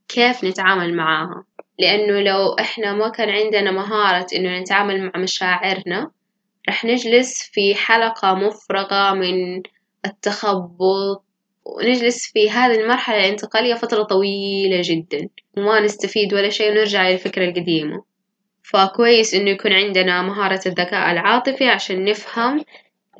كيف 0.08 0.44
نتعامل 0.44 0.96
معاها 0.96 1.44
لأنه 1.78 2.20
لو 2.20 2.54
إحنا 2.60 2.92
ما 2.92 3.08
كان 3.08 3.28
عندنا 3.28 3.70
مهارة 3.70 4.26
إنه 4.34 4.58
نتعامل 4.58 5.04
مع 5.04 5.12
مشاعرنا 5.16 6.10
رح 6.68 6.84
نجلس 6.84 7.42
في 7.52 7.74
حلقة 7.74 8.34
مفرغة 8.34 9.14
من 9.14 9.62
التخبط 10.06 11.24
ونجلس 11.68 12.32
في 12.32 12.50
هذه 12.50 12.80
المرحلة 12.80 13.16
الانتقالية 13.16 13.74
فترة 13.74 14.02
طويلة 14.02 14.80
جدا. 14.84 15.28
وما 15.56 15.80
نستفيد 15.80 16.34
ولا 16.34 16.48
شيء 16.48 16.70
ونرجع 16.70 17.08
للفكرة 17.08 17.44
القديمة. 17.44 18.04
فكويس 18.62 19.34
إنه 19.34 19.50
يكون 19.50 19.72
عندنا 19.72 20.22
مهارة 20.22 20.60
الذكاء 20.66 21.10
العاطفي 21.10 21.68
عشان 21.68 22.04
نفهم 22.04 22.64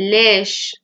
ليش 0.01 0.77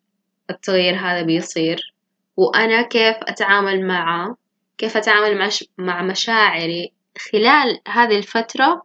التغيير 0.51 0.95
هذا 0.95 1.23
بيصير. 1.23 1.95
وأنا 2.37 2.83
كيف 2.83 3.17
أتعامل 3.23 3.87
معه 3.87 4.37
كيف 4.79 4.97
أتعامل 4.97 5.51
مع, 5.79 6.03
مشاعري 6.03 6.93
خلال 7.19 7.81
هذه 7.89 8.17
الفترة 8.17 8.83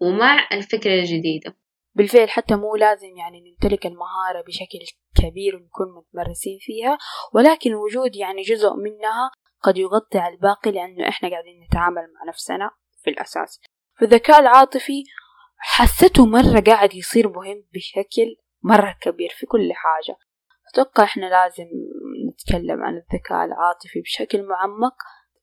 ومع 0.00 0.48
الفكرة 0.52 0.94
الجديدة. 0.94 1.56
بالفعل 1.98 2.30
حتى 2.30 2.56
مو 2.56 2.76
لازم 2.76 3.16
يعني 3.16 3.40
نمتلك 3.40 3.86
المهارة 3.86 4.42
بشكل 4.46 4.78
كبير 5.22 5.56
ونكون 5.56 5.86
متمرسين 5.94 6.58
فيها 6.60 6.98
ولكن 7.34 7.74
وجود 7.74 8.16
يعني 8.16 8.42
جزء 8.42 8.74
منها 8.74 9.30
قد 9.62 9.78
يغطي 9.78 10.18
على 10.18 10.34
الباقي 10.34 10.70
لأنه 10.70 11.08
إحنا 11.08 11.30
قاعدين 11.30 11.64
نتعامل 11.64 12.02
مع 12.14 12.28
نفسنا 12.28 12.70
في 13.02 13.10
الأساس. 13.10 13.60
فالذكاء 14.00 14.40
العاطفي 14.40 15.04
حسيته 15.58 16.26
مرة 16.26 16.60
قاعد 16.60 16.94
يصير 16.94 17.28
مهم 17.28 17.64
بشكل 17.74 18.36
مرة 18.62 18.96
كبير 19.00 19.30
في 19.30 19.46
كل 19.46 19.72
حاجة. 19.72 20.16
أتوقع 20.72 21.04
إحنا 21.04 21.26
لازم 21.26 21.66
نتكلم 22.28 22.82
عن 22.82 22.94
الذكاء 22.96 23.44
العاطفي 23.44 24.00
بشكل 24.00 24.42
معمق 24.42 24.94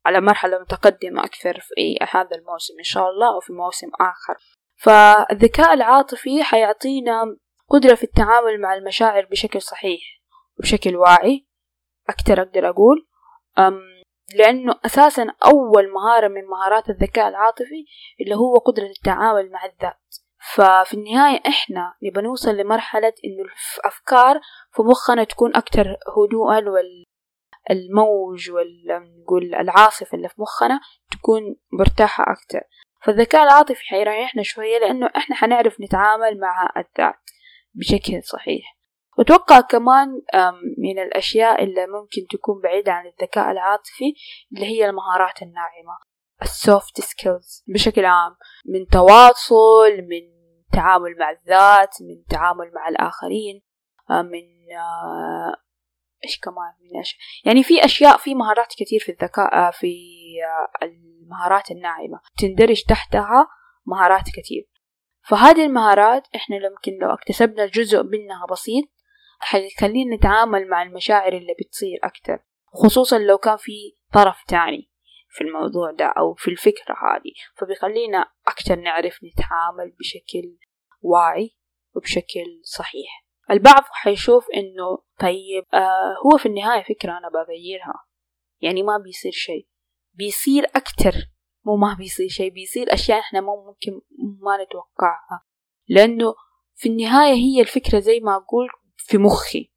على 0.05 0.21
مرحلة 0.21 0.59
متقدمة 0.59 1.23
أكثر 1.23 1.59
في 1.59 1.97
هذا 2.11 2.35
الموسم 2.35 2.73
إن 2.77 2.83
شاء 2.83 3.09
الله 3.09 3.33
أو 3.33 3.39
في 3.39 3.53
موسم 3.53 3.87
آخر. 3.99 4.37
فالذكاء 4.75 5.73
العاطفي 5.73 6.43
حيعطينا 6.43 7.37
قدرة 7.69 7.95
في 7.95 8.03
التعامل 8.03 8.61
مع 8.61 8.73
المشاعر 8.73 9.25
بشكل 9.25 9.61
صحيح 9.61 10.01
وبشكل 10.59 10.95
واعي. 10.95 11.47
أكثر 12.09 12.41
أقدر 12.41 12.69
أقول 12.69 13.07
أم 13.59 13.79
لأنه 14.35 14.75
أساسا 14.85 15.27
أول 15.45 15.91
مهارة 15.91 16.27
من 16.27 16.45
مهارات 16.45 16.89
الذكاء 16.89 17.27
العاطفي 17.27 17.85
اللي 18.21 18.35
هو 18.35 18.57
قدرة 18.57 18.85
التعامل 18.85 19.51
مع 19.51 19.65
الذات. 19.65 19.99
ففي 20.53 20.93
النهاية 20.93 21.41
إحنا 21.47 21.93
نبى 22.03 22.21
نوصل 22.21 22.57
لمرحلة 22.57 23.13
إنه 23.25 23.43
الأفكار 23.79 24.39
في 24.71 24.81
مخنا 24.81 25.23
تكون 25.23 25.55
أكثر 25.55 25.97
هدوءا 26.17 26.61
والموج 27.69 28.51
والنقول 28.51 29.55
العاصفة 29.55 30.15
اللي 30.15 30.29
في 30.29 30.41
مخنا 30.41 30.79
تكون 31.11 31.55
مرتاحة 31.71 32.23
أكثر. 32.23 32.61
فالذكاء 33.05 33.43
العاطفي 33.43 33.83
حيريحنا 33.83 34.43
شوية 34.43 34.77
لأنه 34.77 35.09
إحنا 35.17 35.35
حنعرف 35.35 35.81
نتعامل 35.81 36.39
مع 36.39 36.69
الذات 36.77 37.15
بشكل 37.73 38.23
صحيح. 38.23 38.75
وأتوقع 39.17 39.61
كمان 39.61 40.07
من 40.77 40.99
الأشياء 40.99 41.63
اللي 41.63 41.87
ممكن 41.87 42.21
تكون 42.31 42.61
بعيدة 42.61 42.91
عن 42.91 43.05
الذكاء 43.05 43.51
العاطفي 43.51 44.13
اللي 44.53 44.65
هي 44.65 44.89
المهارات 44.89 45.41
الناعمة 45.41 45.97
ال 46.41 46.53
soft 46.53 47.01
skills 47.01 47.63
بشكل 47.67 48.05
عام 48.05 48.35
من 48.65 48.87
تواصل 48.87 49.91
من 49.91 50.35
تعامل 50.73 51.15
مع 51.19 51.29
الذات 51.29 51.95
من 52.01 52.25
تعامل 52.29 52.71
مع 52.75 52.87
الآخرين 52.87 53.61
من 54.09 54.43
إيش 56.25 56.39
كمان 56.39 56.73
من 56.81 56.99
أشياء 56.99 57.21
يعني 57.45 57.63
في 57.63 57.85
أشياء 57.85 58.17
في 58.17 58.35
مهارات 58.35 58.73
كثير 58.79 58.99
في 58.99 59.11
الذكاء 59.11 59.71
في 59.71 59.95
المهارات 60.83 61.71
الناعمة. 61.71 62.19
تندرج 62.37 62.83
تحتها 62.83 63.47
مهارات 63.85 64.23
كثير 64.35 64.69
فهذه 65.29 65.65
المهارات 65.65 66.27
إحنا 66.35 66.69
ممكن 66.69 66.91
لو 67.01 67.13
اكتسبنا 67.13 67.65
جزء 67.65 68.03
منها 68.03 68.45
بسيط 68.51 68.85
حيخلينا 69.39 70.15
نتعامل 70.15 70.69
مع 70.69 70.83
المشاعر 70.83 71.33
اللي 71.33 71.55
بتصير 71.59 71.99
أكتر. 72.03 72.39
خصوصا 72.73 73.17
لو 73.17 73.37
كان 73.37 73.57
في 73.57 73.95
طرف 74.13 74.43
تاني 74.47 74.91
في 75.29 75.43
الموضوع 75.43 75.91
ده 75.91 76.05
أو 76.05 76.33
في 76.33 76.51
الفكرة 76.51 76.93
هذه. 76.93 77.33
فبيخلينا 77.55 78.31
أكتر 78.47 78.75
نعرف 78.75 79.19
نتعامل 79.23 79.95
بشكل 79.99 80.57
واعي 81.01 81.57
وبشكل 81.95 82.61
صحيح. 82.63 83.24
البعض 83.51 83.83
حيشوف 83.91 84.45
إنه 84.55 84.97
طيب 85.19 85.63
آه 85.73 86.15
هو 86.25 86.37
في 86.37 86.45
النهاية 86.45 86.83
فكرة 86.83 87.11
أنا 87.11 87.29
بغيرها. 87.29 88.03
يعني 88.61 88.83
ما 88.83 88.97
بيصير 88.97 89.31
شيء. 89.31 89.67
بيصير 90.13 90.65
أكتر. 90.75 91.13
مو 91.65 91.75
ما 91.75 91.95
بيصير 91.99 92.27
شيء 92.27 92.51
بيصير 92.51 92.93
أشياء 92.93 93.19
إحنا 93.19 93.41
مو 93.41 93.65
ممكن 93.67 94.01
ما 94.41 94.63
نتوقعها. 94.63 95.45
لأنه 95.87 96.33
في 96.75 96.89
النهاية 96.89 97.33
هي 97.33 97.61
الفكرة 97.61 97.99
زي 97.99 98.19
ما 98.19 98.35
أقول 98.35 98.67
في 98.97 99.17
مخي. 99.17 99.71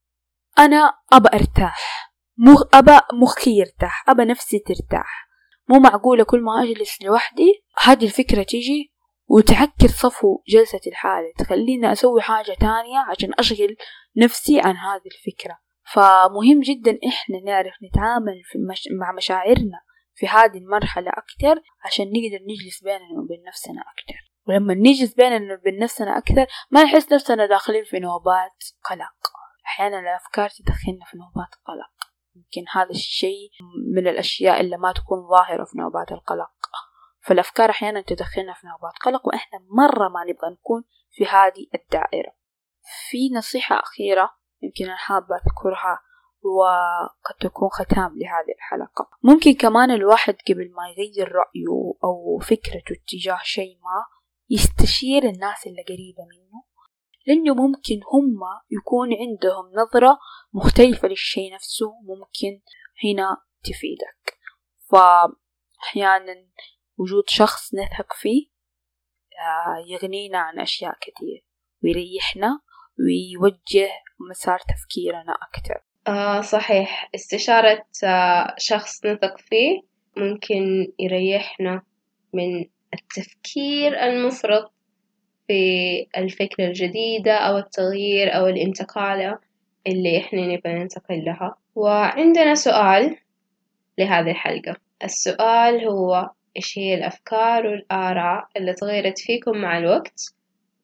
أنا 0.59 0.93
أبى 1.13 1.29
أرتاح. 1.29 2.09
مخ 2.39 2.63
أبى 2.75 2.99
مخي 3.23 3.59
يرتاح. 3.59 4.05
أبى 4.09 4.25
نفسي 4.25 4.59
ترتاح. 4.59 5.29
مو 5.69 5.79
معقولة 5.79 6.25
كل 6.25 6.41
ما 6.41 6.63
أجلس 6.63 7.03
لوحدي 7.03 7.65
هذه 7.83 8.05
الفكرة 8.05 8.43
تيجي 8.43 8.93
وتعكر 9.29 9.89
صفو 9.89 10.43
جلسة 10.49 10.81
الحالة 10.87 11.33
تخليني 11.39 11.93
أسوي 11.93 12.23
حاجة 12.23 12.57
تانية 12.61 12.99
عشان 13.09 13.31
أشغل 13.39 13.77
نفسي 14.17 14.61
عن 14.61 14.77
هذه 14.77 15.07
الفكرة. 15.07 15.59
فمهم 15.93 16.61
جدا 16.61 16.99
إحنا 17.09 17.41
نعرف 17.45 17.75
نتعامل 17.83 18.43
في 18.45 18.59
مش... 18.59 18.89
مع 19.01 19.13
مشاعرنا 19.13 19.81
في 20.15 20.29
هذه 20.29 20.59
المرحلة 20.59 21.11
أكتر 21.11 21.63
عشان 21.85 22.05
نقدر 22.05 22.45
نجلس 22.45 22.83
بيننا 22.83 23.21
وبين 23.25 23.43
نفسنا 23.49 23.81
أكتر 23.81 24.29
ولما 24.47 24.75
نجلس 24.75 25.15
بيننا 25.15 25.55
وبين 25.55 25.79
نفسنا 25.79 26.19
أكثر 26.19 26.47
ما 26.71 26.83
نحس 26.83 27.13
نفسنا 27.13 27.47
داخلين 27.47 27.85
في 27.85 27.99
نوبات 27.99 28.65
قلق. 28.91 29.33
أحيانا 29.67 30.01
الأفكار 30.01 30.49
تدخلنا 30.49 31.05
في 31.11 31.17
نوبات 31.19 31.55
قلق. 31.65 32.11
يمكن 32.37 32.65
هذا 32.73 32.91
الشيء 32.91 33.51
من 33.95 34.09
الأشياء 34.09 34.61
اللي 34.61 34.77
ما 34.77 34.93
تكون 34.93 35.29
ظاهرة 35.31 35.65
في 35.65 35.79
نوبات 35.79 36.13
القلق. 36.13 36.51
فالأفكار 37.21 37.71
أحيانا 37.71 38.01
تدخلنا 38.01 38.55
في 38.55 38.67
نوبات 38.67 38.93
قلق 39.05 39.27
وإحنا 39.27 39.59
مرة 39.71 40.09
ما 40.09 40.25
نبغى 40.25 40.51
نكون 40.53 40.85
في 41.11 41.25
هذه 41.25 41.67
الدائرة. 41.75 42.33
في 43.11 43.31
نصيحة 43.35 43.81
أخيرة 43.81 44.31
يمكن 44.63 44.85
أنا 44.85 44.97
حابة 44.97 45.37
أذكرها 45.37 46.01
وقد 46.43 47.35
تكون 47.41 47.69
ختام 47.69 48.19
لهذه 48.19 48.55
الحلقة. 48.57 49.11
ممكن 49.23 49.55
كمان 49.55 49.91
الواحد 49.91 50.37
قبل 50.49 50.73
ما 50.77 50.89
يغير 50.89 51.33
رأيه 51.33 51.95
أو 52.05 52.39
فكرته 52.39 53.03
تجاه 53.09 53.41
شيء 53.43 53.79
ما 53.79 54.05
يستشير 54.51 55.23
الناس 55.23 55.67
اللي 55.67 55.83
قريبة 55.83 56.23
منه 56.23 56.63
لأنه 57.27 57.55
ممكن 57.55 58.01
هم 58.13 58.41
يكون 58.71 59.09
عندهم 59.15 59.73
نظرة 59.75 60.19
مختلفة 60.53 61.09
للشيء 61.09 61.55
نفسه 61.55 61.93
ممكن 62.03 62.61
هنا 63.05 63.37
تفيدك. 63.65 64.39
فأحيانا 64.91 66.33
وجود 66.99 67.25
شخص 67.29 67.75
نثق 67.75 68.13
فيه 68.13 68.47
آه، 69.39 69.85
يغنينا 69.87 70.39
عن 70.39 70.61
أشياء 70.61 70.95
كثير 71.01 71.45
ويريحنا 71.85 72.61
ويوجه 72.99 73.91
مسار 74.31 74.59
تفكيرنا 74.59 75.35
أكثر. 75.43 75.83
آه 76.09 76.41
صحيح. 76.41 77.11
استشارة 77.15 77.85
آه 78.05 78.55
شخص 78.59 79.07
نثق 79.07 79.39
فيه 79.39 79.83
ممكن 80.17 80.93
يريحنا 80.99 81.83
من 82.33 82.65
التفكير 82.95 84.03
المفرط 84.03 84.73
في 85.47 86.07
الفكرة 86.17 86.67
الجديدة 86.67 87.35
أو 87.35 87.59
التغيير 87.59 88.37
أو 88.37 88.47
الانتقالة 88.47 89.39
اللي 89.87 90.19
إحنا 90.19 90.41
نبغى 90.41 90.75
ننتقل 90.75 91.25
لها. 91.25 91.57
وعندنا 91.75 92.55
سؤال 92.55 93.17
لهذه 93.99 94.31
الحلقة. 94.31 94.77
السؤال 95.05 95.85
هو 95.85 96.31
إيش 96.57 96.79
هي 96.79 96.95
الأفكار 96.95 97.67
والآراء 97.67 98.49
اللي 98.57 98.73
تغيرت 98.73 99.19
فيكم 99.19 99.59
مع 99.59 99.79
الوقت 99.79 100.35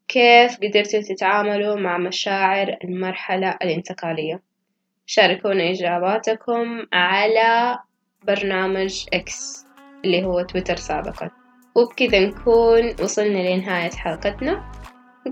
كيف 0.08 0.56
قدرتوا 0.62 1.00
تتعاملوا 1.00 1.76
مع 1.76 1.98
مشاعر 1.98 2.76
المرحلة 2.84 3.50
الانتقالية؟ 3.62 4.40
شاركونا 5.06 5.70
إجاباتكم 5.70 6.86
على 6.92 7.78
برنامج 8.26 9.04
إكس 9.12 9.66
اللي 10.04 10.24
هو 10.24 10.42
تويتر 10.42 10.76
سابقا. 10.76 11.30
وبكذا 11.74 12.20
نكون 12.20 12.94
وصلنا 13.02 13.38
لنهاية 13.38 13.90
حلقتنا. 13.90 14.72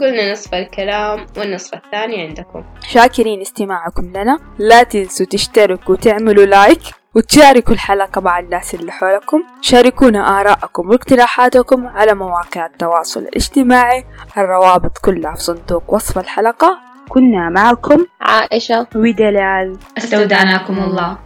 قلنا 0.00 0.32
نصف 0.32 0.54
الكلام 0.54 1.26
والنصف 1.38 1.74
الثاني 1.74 2.22
عندكم. 2.22 2.64
شاكرين 2.88 3.40
استماعكم 3.40 4.10
لنا. 4.10 4.38
لا 4.58 4.82
تنسوا 4.82 5.26
تشتركوا 5.26 5.94
وتعملوا 5.94 6.44
لايك 6.44 7.01
وتشاركوا 7.14 7.74
الحلقة 7.74 8.20
مع 8.20 8.38
الناس 8.38 8.74
اللي 8.74 8.92
حولكم. 8.92 9.42
شاركونا 9.60 10.40
آراءكم 10.40 10.90
واقتراحاتكم 10.90 11.86
على 11.86 12.14
مواقع 12.14 12.66
التواصل 12.66 13.20
الاجتماعي. 13.20 14.04
الروابط 14.38 14.98
كلها 14.98 15.34
في 15.34 15.40
صندوق 15.40 15.94
وصف 15.94 16.18
الحلقة. 16.18 16.78
كنا 17.08 17.48
معكم 17.48 18.06
عائشة. 18.20 18.86
ودلال. 18.94 19.78
استودعناكم 19.98 20.78
الله. 20.78 21.16